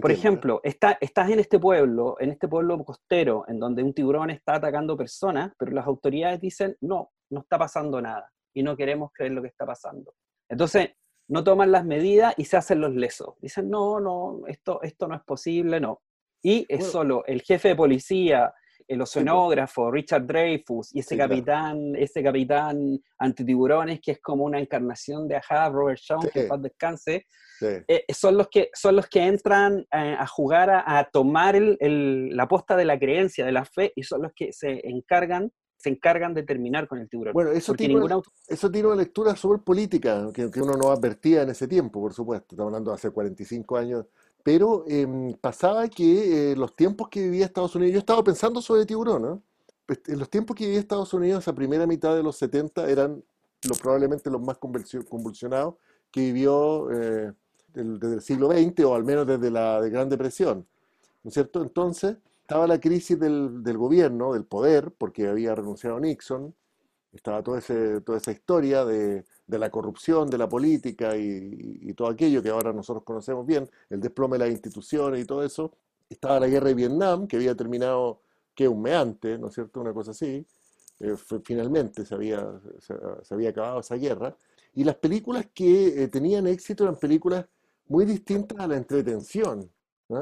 Por 0.02 0.12
ejemplo, 0.12 0.60
está, 0.64 0.98
estás 1.00 1.30
en 1.30 1.40
este 1.40 1.58
pueblo, 1.58 2.18
en 2.20 2.32
este 2.32 2.48
pueblo 2.48 2.84
costero, 2.84 3.46
en 3.48 3.60
donde 3.60 3.82
un 3.82 3.94
tiburón 3.94 4.30
está 4.30 4.56
atacando 4.56 4.98
personas, 4.98 5.54
pero 5.58 5.72
las 5.72 5.88
autoridades 5.88 6.42
dicen, 6.42 6.76
no, 6.82 7.12
no 7.30 7.42
está 7.42 7.58
pasando 7.58 8.02
nada 8.02 8.30
y 8.54 8.62
no 8.62 8.76
queremos 8.76 9.12
creer 9.14 9.32
lo 9.32 9.42
que 9.42 9.48
está 9.48 9.66
pasando. 9.66 10.14
Entonces, 10.50 10.90
no 11.30 11.44
toman 11.44 11.72
las 11.72 11.86
medidas 11.86 12.34
y 12.38 12.46
se 12.46 12.58
hacen 12.58 12.82
los 12.82 12.94
lesos. 12.94 13.36
Dicen, 13.40 13.70
no, 13.70 14.00
no, 14.00 14.42
esto, 14.48 14.82
esto 14.82 15.08
no 15.08 15.16
es 15.16 15.22
posible, 15.24 15.80
no. 15.80 16.02
Y 16.42 16.66
es 16.68 16.86
solo 16.86 17.24
el 17.26 17.42
jefe 17.42 17.70
de 17.70 17.76
policía, 17.76 18.54
el 18.90 19.02
oceanógrafo, 19.02 19.92
Richard 19.92 20.26
Dreyfus, 20.26 20.94
y 20.96 21.00
ese 21.00 21.16
capitán, 21.16 21.96
ese 21.96 22.24
capitán 22.24 23.00
antitiburones 23.20 24.02
que 24.02 24.14
es 24.14 24.20
como 24.20 24.46
una 24.46 24.60
encarnación 24.60 25.28
de 25.28 25.36
Ajá, 25.36 25.70
Robert 25.70 26.00
Shaw, 26.00 26.20
que 26.34 26.46
paz 26.46 26.62
descanse, 26.62 27.28
eh, 27.62 28.06
son, 28.12 28.36
los 28.36 28.48
que, 28.50 28.72
son 28.74 28.96
los 28.96 29.08
que 29.08 29.24
entran 29.26 29.80
eh, 29.80 30.16
a 30.18 30.26
jugar, 30.26 30.72
a, 30.72 31.08
tomar 31.14 31.56
el, 31.56 32.30
la 32.36 32.48
posta 32.48 32.76
de 32.76 32.86
la 32.86 32.98
creencia, 32.98 33.46
de 33.46 33.52
la 33.52 33.64
fe, 33.64 33.94
y 33.96 34.02
son 34.02 34.24
los 34.24 34.32
que 34.36 34.52
se 34.52 34.82
encargan 34.88 35.52
se 35.82 35.88
encargan 35.88 36.34
de 36.34 36.44
terminar 36.44 36.90
con 36.90 37.00
el 37.00 37.08
tiburón. 37.08 37.32
Bueno, 37.32 37.52
eso, 37.52 37.74
tiene, 37.74 37.96
una, 37.96 38.20
eso 38.50 38.70
tiene 38.70 38.90
una 38.90 38.98
lectura 38.98 39.34
súper 39.38 39.62
política, 39.64 40.28
que, 40.34 40.52
que, 40.52 40.62
uno 40.62 40.74
no 40.74 40.92
advertía 40.92 41.44
en 41.44 41.52
ese 41.52 41.70
tiempo, 41.70 42.02
por 42.02 42.14
supuesto. 42.14 42.48
Estamos 42.50 42.72
hablando 42.72 42.92
de 42.92 42.96
hace 42.96 43.12
45 43.12 43.78
años 43.78 44.06
pero 44.50 44.84
em, 44.88 45.32
pasaba 45.36 45.88
que 45.88 46.54
eh, 46.54 46.56
los 46.56 46.76
tiempos 46.76 47.08
que 47.08 47.22
vivía 47.22 47.46
Estados 47.46 47.76
Unidos, 47.76 47.94
yo 47.94 48.00
estaba 48.00 48.24
pensando 48.24 48.64
sobre 48.64 48.84
tiburón, 48.84 49.22
¿no? 49.22 49.44
Pues, 49.86 50.00
en 50.08 50.18
los 50.18 50.28
tiempos 50.28 50.56
que 50.56 50.66
vivía 50.66 50.80
Estados 50.80 51.14
Unidos, 51.14 51.48
a 51.48 51.54
primera 51.54 51.86
mitad 51.86 52.16
de 52.16 52.24
los 52.24 52.36
70, 52.38 52.90
eran 52.90 53.24
probablemente 53.80 54.32
los 54.32 54.42
más 54.42 54.58
convulsionados 54.58 55.76
que 56.10 56.22
vivió 56.22 56.90
eh, 56.92 57.32
desde 57.76 58.16
el 58.16 58.22
siglo 58.24 58.50
XX 58.50 58.86
o 58.86 58.96
al 58.96 59.04
menos 59.04 59.28
desde 59.28 59.52
la 59.52 59.82
Gran 59.82 60.10
Depresión, 60.10 60.66
¿no 61.22 61.28
es 61.28 61.34
cierto? 61.36 61.62
Entonces 61.62 62.18
estaba 62.42 62.66
la 62.66 62.80
crisis 62.80 63.20
del, 63.20 63.62
gobierno, 63.78 64.34
del 64.34 64.46
poder, 64.46 64.92
porque 64.98 65.28
había 65.28 65.54
renunciado 65.54 66.00
Nixon, 66.00 66.56
estaba 67.14 67.44
toda 67.44 67.60
esa 67.60 68.32
historia 68.32 68.84
de, 68.84 69.26
de, 69.50 69.60
la 69.60 69.70
corrupción, 69.70 70.30
de 70.30 70.38
la 70.38 70.48
política 70.48 71.18
y, 71.18 71.94
todo 71.94 72.08
aquello 72.08 72.42
que 72.42 72.50
ahora 72.50 72.72
nosotros 72.72 73.04
conocemos 73.04 73.46
bien, 73.46 73.70
el 73.90 74.00
desplome 74.00 74.38
de 74.38 74.46
las 74.46 74.52
instituciones 74.52 75.22
y 75.22 75.26
todo 75.26 75.44
eso. 75.44 75.74
Estaba 76.10 76.40
la 76.40 76.48
guerra 76.48 76.68
de 76.70 76.76
Vietnam, 76.76 77.28
que 77.28 77.36
había 77.36 77.56
terminado, 77.56 78.22
que 78.56 78.68
un 78.68 78.82
mes 78.82 78.94
antes, 78.94 79.40
¿no 79.40 79.48
es 79.48 79.54
cierto? 79.54 79.82
Una 79.82 79.94
cosa 79.94 80.12
así. 80.12 80.46
Eh, 81.00 81.16
finalmente 81.44 82.06
se 82.06 82.14
había, 82.16 82.46
se, 82.80 83.34
había 83.34 83.50
acabado 83.50 83.80
esa 83.80 83.96
guerra. 83.96 84.36
Y 84.76 84.84
las 84.84 84.96
películas 84.96 85.48
que 85.54 86.04
eh, 86.04 86.08
tenían 86.08 86.48
éxito 86.48 86.84
eran 86.84 86.98
películas 86.98 87.46
muy 87.88 88.06
distintas 88.06 88.60
a 88.60 88.68
la 88.68 88.78
entretención. 88.78 89.70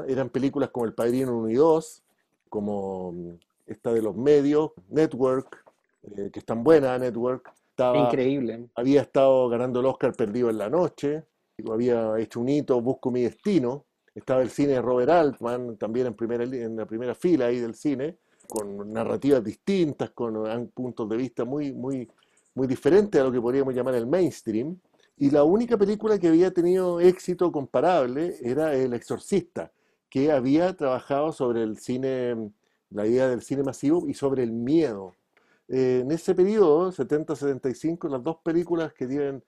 Eran 0.06 0.28
películas 0.28 0.70
como 0.70 0.86
El 0.86 0.94
Padrino 0.94 1.36
1 1.38 1.50
y 1.50 1.54
2, 1.54 2.02
como 2.48 3.12
mm, 3.12 3.30
esta 3.66 3.92
de 3.92 4.02
los 4.02 4.16
medios, 4.16 4.72
Network, 4.88 5.64
eh, 6.02 6.30
que 6.32 6.40
es 6.40 6.44
tan 6.44 6.64
buena, 6.64 6.98
Network. 6.98 7.52
Estaba, 7.78 8.06
Increíble. 8.06 8.70
Había 8.74 9.02
estado 9.02 9.48
ganando 9.48 9.78
el 9.78 9.86
Oscar 9.86 10.12
perdido 10.12 10.50
en 10.50 10.58
la 10.58 10.68
noche, 10.68 11.22
había 11.70 12.18
hecho 12.18 12.40
un 12.40 12.48
hito, 12.48 12.80
Busco 12.80 13.12
mi 13.12 13.22
destino. 13.22 13.84
Estaba 14.12 14.42
el 14.42 14.50
cine 14.50 14.72
de 14.72 14.82
Robert 14.82 15.08
Altman, 15.10 15.76
también 15.76 16.08
en, 16.08 16.14
primera, 16.14 16.42
en 16.42 16.74
la 16.74 16.86
primera 16.86 17.14
fila 17.14 17.46
ahí 17.46 17.60
del 17.60 17.76
cine, 17.76 18.16
con 18.48 18.92
narrativas 18.92 19.44
distintas, 19.44 20.10
con 20.10 20.72
puntos 20.74 21.08
de 21.08 21.16
vista 21.16 21.44
muy, 21.44 21.72
muy, 21.72 22.10
muy 22.52 22.66
diferentes 22.66 23.20
a 23.20 23.22
lo 23.22 23.30
que 23.30 23.40
podríamos 23.40 23.72
llamar 23.72 23.94
el 23.94 24.08
mainstream. 24.08 24.76
Y 25.16 25.30
la 25.30 25.44
única 25.44 25.78
película 25.78 26.18
que 26.18 26.26
había 26.26 26.52
tenido 26.52 26.98
éxito 26.98 27.52
comparable 27.52 28.38
era 28.42 28.74
El 28.74 28.92
Exorcista, 28.92 29.70
que 30.10 30.32
había 30.32 30.76
trabajado 30.76 31.30
sobre 31.30 31.62
el 31.62 31.78
cine, 31.78 32.50
la 32.90 33.06
idea 33.06 33.28
del 33.28 33.42
cine 33.42 33.62
masivo 33.62 34.08
y 34.08 34.14
sobre 34.14 34.42
el 34.42 34.50
miedo. 34.50 35.14
Eh, 35.68 36.00
en 36.02 36.10
ese 36.10 36.34
periodo, 36.34 36.90
70-75, 36.92 38.08
las 38.08 38.22
dos 38.22 38.38
películas 38.42 38.92
que 38.94 39.06
tienen 39.06 39.42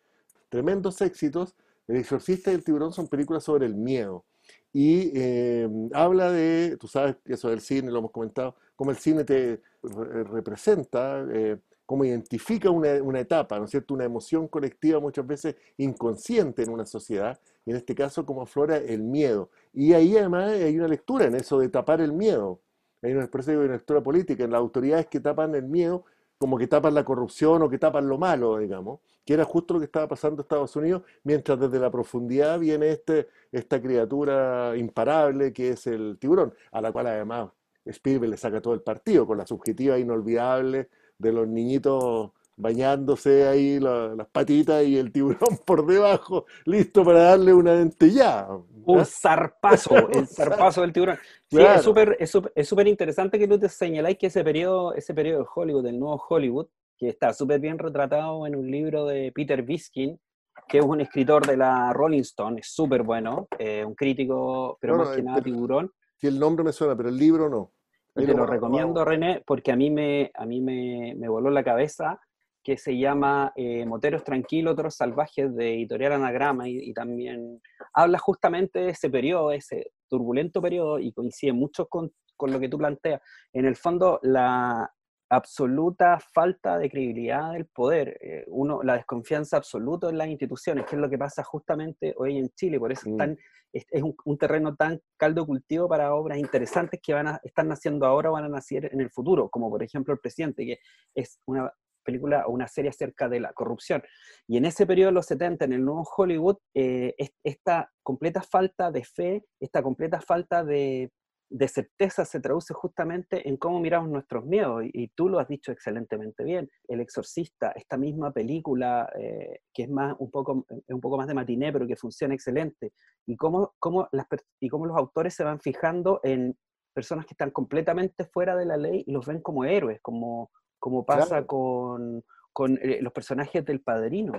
tremendos 0.48 1.00
éxitos, 1.00 1.56
El 1.88 1.96
exorcista 1.96 2.50
y 2.52 2.54
El 2.54 2.64
tiburón 2.64 2.92
son 2.92 3.08
películas 3.08 3.44
sobre 3.44 3.66
el 3.66 3.74
miedo. 3.74 4.24
Y 4.72 5.12
eh, 5.14 5.68
habla 5.92 6.30
de, 6.30 6.76
tú 6.78 6.86
sabes 6.86 7.16
que 7.24 7.34
eso 7.34 7.48
del 7.48 7.60
cine, 7.60 7.90
lo 7.90 7.98
hemos 7.98 8.12
comentado, 8.12 8.54
cómo 8.76 8.90
el 8.90 8.96
cine 8.98 9.24
te 9.24 9.60
representa, 9.82 11.26
eh, 11.32 11.58
cómo 11.86 12.04
identifica 12.04 12.70
una, 12.70 13.02
una, 13.02 13.20
etapa, 13.20 13.58
¿no 13.58 13.64
es 13.64 13.70
cierto? 13.70 13.94
Una 13.94 14.04
emoción 14.04 14.46
colectiva 14.46 15.00
muchas 15.00 15.26
veces 15.26 15.56
inconsciente 15.78 16.62
en 16.62 16.70
una 16.70 16.86
sociedad, 16.86 17.40
y 17.64 17.70
en 17.70 17.76
este 17.78 17.94
caso 17.94 18.24
cómo 18.24 18.42
aflora 18.42 18.76
el 18.76 19.02
miedo. 19.02 19.50
Y 19.72 19.92
ahí 19.92 20.16
además 20.16 20.50
hay 20.52 20.76
una 20.78 20.88
lectura 20.88 21.26
en 21.26 21.34
eso 21.34 21.58
de 21.58 21.68
tapar 21.68 22.00
el 22.00 22.12
miedo. 22.12 22.60
Hay 23.02 23.12
una 23.12 23.24
especie 23.24 23.56
de 23.56 23.68
lectura 23.68 24.02
política 24.02 24.44
en 24.44 24.50
las 24.50 24.58
autoridades 24.58 25.06
que 25.06 25.20
tapan 25.20 25.54
el 25.54 25.64
miedo, 25.64 26.04
como 26.38 26.58
que 26.58 26.66
tapan 26.66 26.94
la 26.94 27.04
corrupción 27.04 27.62
o 27.62 27.70
que 27.70 27.78
tapan 27.78 28.08
lo 28.08 28.18
malo, 28.18 28.58
digamos, 28.58 29.00
que 29.24 29.34
era 29.34 29.44
justo 29.44 29.74
lo 29.74 29.80
que 29.80 29.86
estaba 29.86 30.08
pasando 30.08 30.36
en 30.36 30.44
Estados 30.44 30.74
Unidos, 30.76 31.02
mientras 31.24 31.58
desde 31.60 31.78
la 31.78 31.90
profundidad 31.90 32.58
viene 32.58 32.90
este, 32.90 33.28
esta 33.52 33.80
criatura 33.80 34.76
imparable 34.76 35.52
que 35.52 35.70
es 35.70 35.86
el 35.86 36.18
tiburón, 36.18 36.54
a 36.72 36.80
la 36.80 36.92
cual 36.92 37.06
además 37.08 37.50
Spielberg 37.84 38.30
le 38.30 38.36
saca 38.36 38.60
todo 38.60 38.74
el 38.74 38.82
partido, 38.82 39.26
con 39.26 39.38
la 39.38 39.46
subjetiva 39.46 39.98
inolvidable 39.98 40.88
de 41.18 41.32
los 41.32 41.48
niñitos 41.48 42.30
bañándose 42.60 43.46
ahí 43.46 43.80
las 43.80 44.26
patitas 44.28 44.84
y 44.84 44.96
el 44.96 45.12
tiburón 45.12 45.58
por 45.66 45.86
debajo, 45.86 46.46
listo 46.64 47.04
para 47.04 47.22
darle 47.22 47.52
una 47.52 47.72
dentellada. 47.72 48.58
Un 48.84 49.04
zarpazo, 49.04 49.94
el 50.12 50.26
zarpazo 50.26 50.82
del 50.82 50.92
tiburón. 50.92 51.18
Sí, 51.50 51.58
es 51.60 51.82
súper 51.82 52.16
es 52.18 52.68
súper 52.68 52.86
interesante 52.86 53.38
que 53.38 53.48
tú 53.48 53.58
te 53.58 53.68
señaláis 53.68 54.18
que 54.18 54.26
ese 54.26 54.44
periodo, 54.44 54.94
ese 54.94 55.14
periodo 55.14 55.40
de 55.40 55.48
Hollywood, 55.54 55.86
el 55.86 55.98
nuevo 55.98 56.22
Hollywood, 56.28 56.66
que 56.96 57.08
está 57.08 57.32
súper 57.32 57.60
bien 57.60 57.78
retratado 57.78 58.46
en 58.46 58.54
un 58.54 58.70
libro 58.70 59.06
de 59.06 59.32
Peter 59.34 59.62
Biskin, 59.62 60.20
que 60.68 60.78
es 60.78 60.84
un 60.84 61.00
escritor 61.00 61.46
de 61.46 61.56
la 61.56 61.92
Rolling 61.92 62.20
Stone, 62.20 62.60
es 62.60 62.68
súper 62.68 63.02
bueno, 63.02 63.48
eh, 63.58 63.84
un 63.84 63.94
crítico, 63.94 64.78
pero 64.80 64.96
más 64.96 65.16
que 65.16 65.22
nada 65.22 65.40
tiburón. 65.40 65.90
Sí, 66.18 66.26
el 66.26 66.38
nombre 66.38 66.64
me 66.64 66.72
suena, 66.72 66.94
pero 66.94 67.08
el 67.08 67.16
libro 67.16 67.48
no. 67.48 67.72
Te 68.14 68.26
lo 68.26 68.44
recomiendo, 68.44 69.04
René, 69.04 69.42
porque 69.46 69.72
a 69.72 69.76
mí 69.76 69.90
me, 69.90 70.30
a 70.34 70.44
mí 70.44 70.60
me, 70.60 71.14
me 71.16 71.28
voló 71.28 71.48
la 71.50 71.64
cabeza 71.64 72.20
que 72.62 72.76
se 72.76 72.98
llama 72.98 73.52
eh, 73.56 73.86
Moteros 73.86 74.24
Tranquilos, 74.24 74.72
otros 74.72 74.94
salvajes 74.94 75.54
de 75.54 75.74
Editorial 75.74 76.12
Anagrama 76.12 76.68
y, 76.68 76.92
también 76.92 77.60
habla 77.94 78.18
justamente 78.18 78.80
de 78.80 78.90
ese 78.90 79.08
periodo, 79.08 79.52
ese 79.52 79.92
turbulento 80.08 80.60
periodo 80.60 80.98
y 80.98 81.12
coincide 81.12 81.52
mucho 81.52 81.86
con, 81.86 82.12
con, 82.36 82.52
lo 82.52 82.60
que 82.60 82.68
tú 82.68 82.76
planteas. 82.78 83.22
En 83.52 83.64
el 83.64 83.76
fondo, 83.76 84.18
la 84.22 84.90
absoluta 85.30 86.18
falta 86.18 86.76
de 86.78 86.90
credibilidad 86.90 87.52
del 87.52 87.66
poder, 87.66 88.18
eh, 88.20 88.44
uno, 88.48 88.82
la 88.82 88.94
desconfianza 88.94 89.56
absoluta 89.56 90.10
en 90.10 90.18
las 90.18 90.28
instituciones, 90.28 90.84
que 90.86 90.96
es 90.96 91.00
lo 91.00 91.08
que 91.08 91.18
pasa 91.18 91.44
justamente 91.44 92.14
hoy 92.18 92.36
en 92.36 92.48
Chile, 92.50 92.78
por 92.80 92.90
eso 92.90 93.08
mm. 93.08 93.36
es, 93.72 93.86
es 93.88 94.02
un, 94.02 94.14
un, 94.24 94.36
terreno 94.36 94.74
tan 94.74 95.00
caldo 95.16 95.46
cultivo 95.46 95.88
para 95.88 96.12
obras 96.14 96.36
interesantes 96.36 97.00
que 97.00 97.14
van 97.14 97.28
a, 97.28 97.40
están 97.44 97.68
naciendo 97.68 98.06
ahora 98.06 98.30
o 98.30 98.32
van 98.32 98.44
a 98.44 98.48
nacer 98.48 98.90
en 98.92 99.00
el 99.00 99.10
futuro, 99.10 99.48
como 99.48 99.70
por 99.70 99.84
ejemplo 99.84 100.12
el 100.12 100.18
presidente, 100.18 100.66
que 100.66 100.78
es 101.14 101.40
una 101.46 101.72
película 102.10 102.44
o 102.46 102.52
una 102.52 102.68
serie 102.68 102.90
acerca 102.90 103.28
de 103.28 103.40
la 103.40 103.52
corrupción. 103.52 104.02
Y 104.46 104.56
en 104.56 104.64
ese 104.64 104.86
periodo 104.86 105.10
de 105.10 105.14
los 105.14 105.26
70, 105.26 105.64
en 105.64 105.72
el 105.72 105.84
nuevo 105.84 106.02
Hollywood, 106.16 106.56
eh, 106.74 107.14
esta 107.44 107.90
completa 108.02 108.42
falta 108.42 108.90
de 108.90 109.04
fe, 109.04 109.44
esta 109.60 109.82
completa 109.82 110.20
falta 110.20 110.64
de, 110.64 111.12
de, 111.48 111.68
certeza 111.68 112.24
se 112.24 112.40
traduce 112.40 112.74
justamente 112.74 113.48
en 113.48 113.56
cómo 113.56 113.80
miramos 113.80 114.10
nuestros 114.10 114.44
miedos. 114.44 114.84
Y, 114.92 115.08
tú 115.14 115.28
lo 115.28 115.38
has 115.38 115.48
dicho 115.48 115.70
excelentemente 115.72 116.44
bien. 116.44 116.68
El 116.88 117.00
Exorcista, 117.00 117.72
esta 117.72 117.96
misma 117.96 118.32
película 118.32 119.08
eh, 119.18 119.60
que 119.72 119.84
es 119.84 119.90
más, 119.90 120.16
un, 120.18 120.30
poco, 120.30 120.64
un 120.88 121.00
poco 121.00 121.16
más 121.16 121.28
de 121.28 121.34
matiné, 121.34 121.72
pero 121.72 121.86
que 121.86 121.96
funciona 121.96 122.34
excelente. 122.34 122.92
Y 123.26 123.36
cómo, 123.36 123.74
cómo 123.78 124.08
las, 124.12 124.26
y 124.60 124.68
cómo 124.68 124.86
los 124.86 124.96
autores 124.96 125.34
se 125.34 125.44
van 125.44 125.60
fijando 125.60 126.20
en 126.24 126.56
personas 126.92 127.24
que 127.26 127.34
están 127.34 127.50
completamente 127.50 128.24
fuera 128.24 128.56
de 128.56 128.66
la 128.66 128.76
ley 128.76 129.04
y 129.06 129.12
los 129.12 129.26
ven 129.26 129.40
como 129.40 129.64
héroes, 129.64 130.00
como, 130.02 130.50
como 130.80 131.04
pasa 131.04 131.46
con, 131.46 132.24
con 132.52 132.78
eh, 132.82 132.98
los 133.00 133.12
personajes 133.12 133.64
del 133.64 133.80
padrino. 133.80 134.32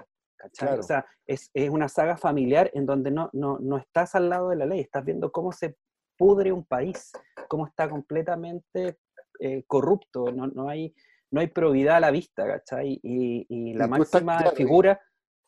O 0.43 0.83
sea, 0.83 1.05
es, 1.27 1.51
es, 1.53 1.69
una 1.69 1.87
saga 1.87 2.17
familiar 2.17 2.71
en 2.73 2.87
donde 2.87 3.11
no, 3.11 3.29
no, 3.31 3.59
no 3.59 3.77
estás 3.77 4.15
al 4.15 4.27
lado 4.27 4.49
de 4.49 4.55
la 4.55 4.65
ley, 4.65 4.81
estás 4.81 5.05
viendo 5.05 5.31
cómo 5.31 5.51
se 5.51 5.77
pudre 6.17 6.51
un 6.51 6.65
país, 6.65 7.11
cómo 7.47 7.67
está 7.67 7.87
completamente 7.87 8.97
eh, 9.39 9.63
corrupto, 9.67 10.31
no, 10.31 10.47
no, 10.47 10.67
hay, 10.67 10.95
no 11.29 11.41
hay 11.41 11.47
probidad 11.47 11.97
a 11.97 11.99
la 11.99 12.11
vista, 12.11 12.45
¿cachai? 12.45 12.99
Y, 13.03 13.73
la 13.75 13.87
máxima 13.87 14.39
figura... 14.51 14.99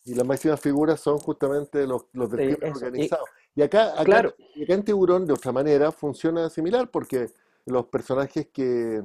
Y, 0.06 0.16
las 0.16 0.28
máximas 0.28 0.60
figuras 0.60 1.00
son 1.00 1.18
justamente 1.18 1.88
los, 1.88 2.06
los 2.12 2.30
del 2.30 2.58
crimen 2.58 2.76
organizado. 2.76 3.26
Y, 3.56 3.62
acá, 3.62 3.94
claro. 4.04 4.30
acá 4.30 4.74
en 4.74 4.84
Tiburón, 4.84 5.26
de 5.26 5.34
otra 5.34 5.52
manera, 5.52 5.92
funciona 5.92 6.50
similar, 6.50 6.92
porque 6.92 7.30
los 7.66 7.86
personajes 7.86 8.48
que, 8.52 9.02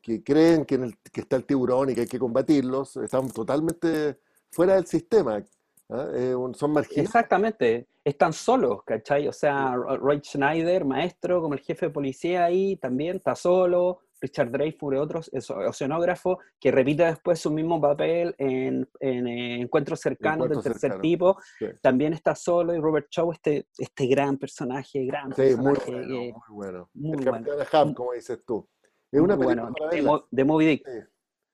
que 0.00 0.22
creen 0.22 0.64
que, 0.64 0.76
en 0.76 0.84
el, 0.84 0.98
que 1.12 1.20
está 1.20 1.36
el 1.36 1.44
tiburón 1.44 1.90
y 1.90 1.94
que 1.94 2.02
hay 2.02 2.06
que 2.06 2.18
combatirlos 2.18 2.96
están 2.96 3.28
totalmente 3.30 4.18
fuera 4.50 4.74
del 4.74 4.86
sistema. 4.86 5.42
Eh, 5.88 6.34
son 6.54 6.72
marginales. 6.72 7.08
Exactamente, 7.08 7.88
están 8.04 8.32
solos, 8.32 8.84
¿cachai? 8.84 9.26
O 9.26 9.32
sea, 9.32 9.74
Roy 9.74 10.20
Schneider, 10.22 10.84
maestro, 10.84 11.42
como 11.42 11.54
el 11.54 11.60
jefe 11.60 11.86
de 11.86 11.92
policía 11.92 12.44
ahí, 12.44 12.76
también 12.76 13.16
está 13.16 13.34
solo. 13.34 14.00
Richard 14.20 14.50
Dreyfus 14.50 14.94
y 14.94 14.96
otros, 14.98 15.30
oceanógrafo, 15.66 16.38
que 16.60 16.70
repite 16.70 17.04
después 17.04 17.40
su 17.40 17.50
mismo 17.50 17.80
papel 17.80 18.34
en, 18.38 18.86
en 19.00 19.26
eh, 19.26 19.60
Encuentros 19.62 20.00
cercanos 20.00 20.48
del 20.48 20.62
tercer 20.62 21.00
tipo, 21.00 21.38
también 21.80 22.12
está 22.12 22.34
solo, 22.34 22.74
y 22.74 22.78
Robert 22.78 23.06
Shaw, 23.10 23.32
este, 23.32 23.66
este 23.78 24.06
gran 24.06 24.36
personaje, 24.36 25.04
gran 25.06 25.34
sí, 25.34 25.56
Muy 25.56 25.74
bueno, 26.50 26.90
muy 26.92 27.24
bueno. 27.24 27.46
el 27.50 27.94
como 27.94 28.12
dices 28.12 28.44
tú. 28.46 28.68
Es 29.12 29.20
una 29.20 29.36
película 29.36 29.72
bueno, 29.92 30.26
de, 30.30 30.44
Moby 30.44 30.66
Dick. 30.66 30.88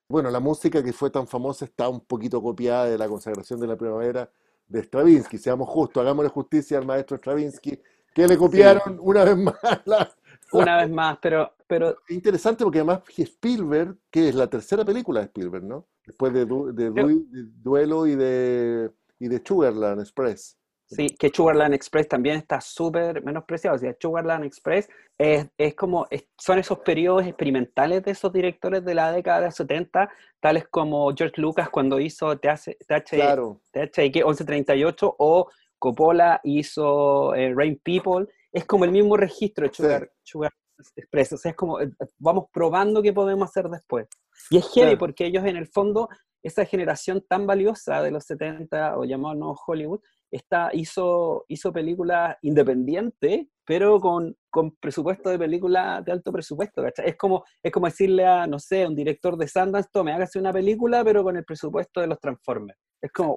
Bueno, 0.08 0.30
la 0.30 0.40
música 0.40 0.82
que 0.82 0.92
fue 0.92 1.10
tan 1.10 1.26
famosa 1.26 1.64
está 1.64 1.88
un 1.88 2.00
poquito 2.00 2.42
copiada 2.42 2.84
de 2.86 2.98
la 2.98 3.08
consagración 3.08 3.58
de 3.60 3.66
la 3.66 3.76
primavera 3.76 4.30
de 4.68 4.82
Stravinsky. 4.82 5.38
Seamos 5.38 5.68
justos, 5.68 6.02
hagámosle 6.02 6.30
justicia 6.30 6.78
al 6.78 6.86
maestro 6.86 7.16
Stravinsky, 7.16 7.80
que 8.14 8.26
le 8.26 8.36
copiaron 8.36 8.98
una 9.00 9.24
vez 9.24 9.36
más 9.36 9.54
Una 10.52 10.76
vez 10.76 10.90
más, 10.90 11.18
pero, 11.20 11.52
pero... 11.66 11.96
Interesante 12.08 12.62
porque 12.62 12.78
además 12.78 13.00
Spielberg, 13.16 13.96
que 14.10 14.28
es 14.28 14.34
la 14.34 14.48
tercera 14.48 14.84
película 14.84 15.20
de 15.20 15.26
Spielberg, 15.26 15.64
¿no? 15.64 15.86
Después 16.06 16.32
de, 16.32 16.44
Duelo 16.44 18.06
y 18.06 18.14
de, 18.14 18.92
y 19.18 19.28
de 19.28 19.42
Sugarland 19.44 20.00
Express. 20.00 20.56
Sí, 20.88 21.08
que 21.18 21.30
Sugarland 21.34 21.74
Express 21.74 22.06
también 22.08 22.36
está 22.36 22.60
súper 22.60 23.22
menospreciado. 23.24 23.74
O 23.74 23.78
sea, 23.78 23.94
Sugarland 24.00 24.44
Express 24.44 24.88
es, 25.18 25.48
es 25.58 25.74
como, 25.74 26.06
son 26.38 26.58
esos 26.60 26.78
periodos 26.78 27.26
experimentales 27.26 28.04
de 28.04 28.12
esos 28.12 28.32
directores 28.32 28.84
de 28.84 28.94
la 28.94 29.10
década 29.10 29.40
de 29.40 29.46
los 29.46 29.56
70, 29.56 30.08
tales 30.38 30.68
como 30.68 31.12
George 31.14 31.40
Lucas 31.40 31.70
cuando 31.70 31.98
hizo 31.98 32.38
TH, 32.38 32.76
claro. 33.10 33.60
1138 33.74 35.16
o 35.18 35.50
Coppola 35.78 36.40
hizo 36.44 37.34
eh, 37.34 37.52
Rain 37.54 37.80
People. 37.82 38.26
Es 38.52 38.64
como 38.64 38.84
el 38.84 38.92
mismo 38.92 39.16
registro 39.16 39.66
de 39.66 40.08
Sugar, 40.22 40.52
Express. 40.94 41.32
O 41.32 41.36
sea, 41.36 41.50
es 41.50 41.56
como, 41.56 41.80
eh, 41.80 41.90
vamos 42.18 42.46
probando 42.52 43.02
qué 43.02 43.12
podemos 43.12 43.48
hacer 43.48 43.68
después. 43.68 44.06
Y 44.50 44.58
es 44.58 44.68
heavy 44.72 44.94
porque 44.94 45.26
ellos 45.26 45.44
en 45.44 45.56
el 45.56 45.66
fondo, 45.66 46.08
esa 46.42 46.64
generación 46.64 47.24
tan 47.28 47.44
valiosa 47.44 48.02
de 48.02 48.12
los 48.12 48.24
70 48.24 48.98
o 48.98 49.04
llamado 49.04 49.56
Hollywood, 49.66 50.00
esta, 50.30 50.70
hizo, 50.72 51.44
hizo 51.48 51.72
películas 51.72 52.36
independientes, 52.42 53.46
pero 53.64 54.00
con, 54.00 54.36
con 54.50 54.76
presupuesto 54.76 55.30
de 55.30 55.38
película 55.38 56.02
de 56.04 56.12
alto 56.12 56.32
presupuesto, 56.32 56.84
Es 56.86 57.16
como, 57.16 57.44
es 57.62 57.72
como 57.72 57.86
decirle 57.86 58.24
a, 58.24 58.46
no 58.46 58.58
sé, 58.58 58.86
un 58.86 58.94
director 58.94 59.36
de 59.36 59.48
Sundance, 59.48 59.88
tome, 59.92 60.12
hágase 60.12 60.38
una 60.38 60.52
película, 60.52 61.04
pero 61.04 61.24
con 61.24 61.36
el 61.36 61.44
presupuesto 61.44 62.00
de 62.00 62.06
los 62.06 62.20
Transformers. 62.20 62.78
Es 63.00 63.12
como, 63.12 63.36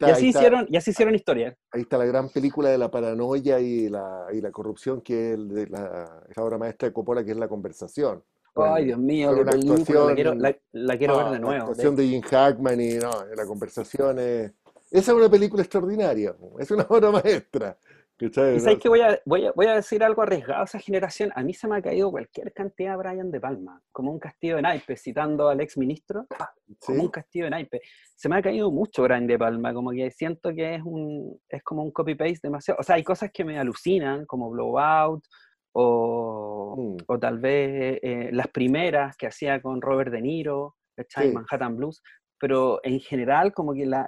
y, 0.00 0.04
así 0.04 0.28
hicieron, 0.28 0.66
y 0.68 0.76
así 0.76 0.90
hicieron 0.90 1.14
historia. 1.14 1.56
Ahí 1.70 1.82
está 1.82 1.98
la 1.98 2.04
gran 2.04 2.28
película 2.30 2.68
de 2.68 2.78
la 2.78 2.90
paranoia 2.90 3.60
y 3.60 3.88
la, 3.88 4.26
y 4.32 4.40
la 4.40 4.50
corrupción, 4.50 5.00
que 5.00 5.34
es 5.34 5.48
de 5.48 5.66
la, 5.68 6.24
esa 6.28 6.42
obra 6.42 6.58
maestra 6.58 6.88
de 6.88 6.92
Coppola, 6.92 7.24
que 7.24 7.30
es 7.30 7.36
La 7.36 7.48
Conversación. 7.48 8.24
Ay, 8.56 8.84
Dios 8.86 8.98
mío, 8.98 9.34
qué 9.34 9.44
película, 9.44 10.04
la 10.04 10.14
quiero, 10.14 10.34
la, 10.34 10.98
quiero 10.98 11.16
ver 11.16 11.32
de 11.32 11.38
nuevo. 11.40 11.52
La 11.52 11.58
actuación 11.58 11.96
de 11.96 12.06
Jim 12.06 12.22
Hackman 12.22 12.80
y 12.80 12.94
no, 12.98 13.10
la 13.34 13.46
conversación 13.46 14.18
es 14.20 14.52
esa 14.98 15.10
es 15.10 15.18
una 15.18 15.28
película 15.28 15.62
extraordinaria, 15.62 16.36
es 16.58 16.70
una 16.70 16.84
obra 16.88 17.10
maestra. 17.10 17.76
Y 18.20 18.30
sabes 18.30 18.78
que 18.78 18.88
voy 18.88 19.00
a, 19.00 19.20
voy, 19.24 19.44
a, 19.44 19.52
voy 19.52 19.66
a 19.66 19.74
decir 19.74 20.04
algo 20.04 20.22
arriesgado 20.22 20.60
a 20.60 20.64
esa 20.64 20.78
generación. 20.78 21.32
A 21.34 21.42
mí 21.42 21.52
se 21.52 21.66
me 21.66 21.76
ha 21.76 21.82
caído 21.82 22.12
cualquier 22.12 22.52
cantidad 22.52 22.92
de 22.92 22.96
Brian 22.98 23.30
De 23.32 23.40
Palma, 23.40 23.82
como 23.90 24.12
un 24.12 24.20
castillo 24.20 24.54
de 24.56 24.62
naipes, 24.62 25.02
citando 25.02 25.48
al 25.48 25.60
ex 25.60 25.76
ministro, 25.76 26.26
como 26.78 27.02
un 27.02 27.08
castillo 27.08 27.46
de 27.46 27.50
naipes. 27.50 27.80
Se 28.14 28.28
me 28.28 28.36
ha 28.36 28.42
caído 28.42 28.70
mucho 28.70 29.02
Brian 29.02 29.26
De 29.26 29.36
Palma, 29.36 29.74
como 29.74 29.90
que 29.90 30.12
siento 30.12 30.54
que 30.54 30.76
es, 30.76 30.82
un, 30.84 31.40
es 31.48 31.62
como 31.64 31.82
un 31.82 31.90
copy-paste 31.90 32.38
demasiado. 32.44 32.78
O 32.78 32.84
sea, 32.84 32.94
hay 32.94 33.02
cosas 33.02 33.32
que 33.32 33.44
me 33.44 33.58
alucinan, 33.58 34.26
como 34.26 34.48
Blowout, 34.48 35.24
o, 35.72 36.76
mm. 36.78 36.96
o 37.08 37.18
tal 37.18 37.40
vez 37.40 37.98
eh, 38.00 38.30
las 38.32 38.46
primeras 38.46 39.16
que 39.16 39.26
hacía 39.26 39.60
con 39.60 39.82
Robert 39.82 40.12
De 40.12 40.22
Niro, 40.22 40.76
sí. 41.08 41.32
Manhattan 41.32 41.76
Blues, 41.76 42.00
pero 42.38 42.80
en 42.82 43.00
general 43.00 43.52
como 43.52 43.74
que 43.74 43.86
la, 43.86 44.06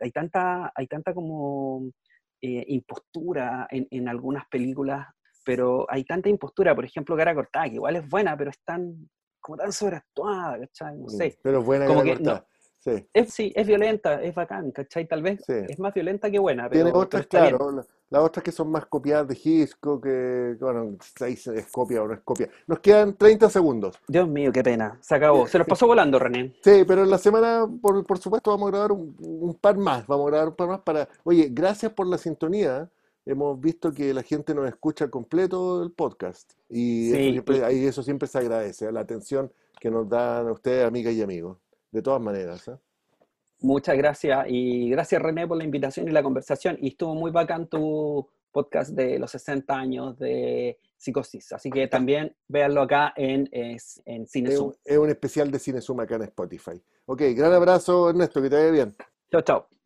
hay 0.00 0.10
tanta, 0.10 0.72
hay 0.74 0.86
tanta 0.86 1.14
como 1.14 1.90
eh, 2.40 2.64
impostura 2.68 3.66
en, 3.70 3.86
en, 3.90 4.08
algunas 4.08 4.46
películas, 4.48 5.06
pero 5.44 5.86
hay 5.88 6.04
tanta 6.04 6.28
impostura, 6.28 6.74
por 6.74 6.84
ejemplo, 6.84 7.16
Cara 7.16 7.34
Cortada, 7.34 7.68
que 7.68 7.74
igual 7.74 7.96
es 7.96 8.08
buena, 8.08 8.36
pero 8.36 8.50
es 8.50 8.62
tan, 8.64 9.08
como 9.40 9.58
tan 9.58 9.72
sobreactuada, 9.72 10.58
¿cachai? 10.60 10.98
No 10.98 11.08
sé. 11.08 11.28
Mm, 11.28 11.40
pero 11.42 11.62
buena 11.62 11.86
como 11.86 12.02
Cara 12.02 12.46
Sí. 12.80 13.08
Es, 13.12 13.34
sí, 13.34 13.52
es 13.56 13.66
violenta, 13.66 14.22
es 14.22 14.32
bacán, 14.32 14.70
¿cachai? 14.70 15.06
Tal 15.08 15.20
vez 15.20 15.40
es 15.48 15.78
más 15.80 15.92
violenta 15.92 16.30
que 16.30 16.38
buena. 16.38 16.70
Tiene 16.70 16.92
otras, 16.94 17.26
claro, 17.26 17.84
las 18.10 18.22
otras 18.22 18.42
que 18.42 18.52
son 18.52 18.70
más 18.70 18.86
copiadas 18.86 19.28
de 19.28 19.34
Gisco, 19.34 20.00
que, 20.00 20.56
bueno, 20.60 20.96
es 21.20 21.66
copia 21.70 22.02
o 22.02 22.08
no 22.08 22.14
es 22.14 22.20
copia. 22.20 22.48
Nos 22.66 22.80
quedan 22.80 23.16
30 23.16 23.50
segundos. 23.50 23.96
Dios 24.08 24.28
mío, 24.28 24.50
qué 24.52 24.62
pena. 24.62 24.98
Se 25.00 25.14
acabó. 25.14 25.46
Se 25.46 25.58
nos 25.58 25.66
pasó 25.66 25.86
volando, 25.86 26.18
René. 26.18 26.54
Sí, 26.62 26.84
pero 26.86 27.02
en 27.02 27.10
la 27.10 27.18
semana, 27.18 27.68
por, 27.80 28.04
por 28.06 28.18
supuesto, 28.18 28.50
vamos 28.50 28.68
a 28.68 28.70
grabar 28.70 28.92
un, 28.92 29.14
un, 29.18 29.54
par 29.54 29.76
más. 29.76 30.06
Vamos 30.06 30.26
a 30.26 30.30
grabar 30.30 30.48
un 30.48 30.54
par 30.54 30.68
más 30.68 30.80
para... 30.80 31.08
Oye, 31.24 31.48
gracias 31.50 31.92
por 31.92 32.06
la 32.06 32.16
sintonía. 32.16 32.90
Hemos 33.26 33.60
visto 33.60 33.92
que 33.92 34.14
la 34.14 34.22
gente 34.22 34.54
nos 34.54 34.66
escucha 34.66 35.08
completo 35.08 35.82
el 35.82 35.92
podcast. 35.92 36.52
Y, 36.70 37.10
eso, 37.10 37.30
siempre, 37.32 37.86
eso 37.86 38.02
siempre 38.02 38.28
se 38.28 38.38
agradece, 38.38 38.90
la 38.90 39.00
atención 39.00 39.52
que 39.78 39.90
nos 39.90 40.08
dan 40.08 40.50
ustedes, 40.50 40.86
amigas 40.86 41.12
y 41.12 41.22
amigos 41.22 41.58
de 41.90 42.02
todas 42.02 42.20
maneras. 42.20 42.68
¿eh? 42.68 42.76
Muchas 43.60 43.96
gracias 43.96 44.46
y 44.48 44.88
gracias 44.90 45.20
René 45.20 45.46
por 45.46 45.56
la 45.56 45.64
invitación 45.64 46.08
y 46.08 46.12
la 46.12 46.22
conversación 46.22 46.78
y 46.80 46.88
estuvo 46.88 47.14
muy 47.14 47.30
bacán 47.30 47.68
tu 47.68 48.28
podcast 48.52 48.90
de 48.90 49.18
los 49.18 49.30
60 49.32 49.74
años 49.74 50.18
de 50.18 50.78
psicosis, 50.96 51.52
así 51.52 51.70
que 51.70 51.86
también 51.86 52.34
véanlo 52.48 52.82
acá 52.82 53.12
en, 53.16 53.48
en 53.52 54.26
Cinesum. 54.26 54.50
Es 54.50 54.60
un, 54.60 54.74
es 54.84 54.98
un 54.98 55.08
especial 55.10 55.50
de 55.50 55.58
Cinesum 55.58 56.00
acá 56.00 56.16
en 56.16 56.22
Spotify. 56.22 56.82
Ok, 57.06 57.22
gran 57.36 57.52
abrazo 57.52 58.10
Ernesto, 58.10 58.40
que 58.42 58.50
te 58.50 58.56
vaya 58.56 58.70
bien. 58.70 58.96
Chao, 59.30 59.42
chao. 59.42 59.77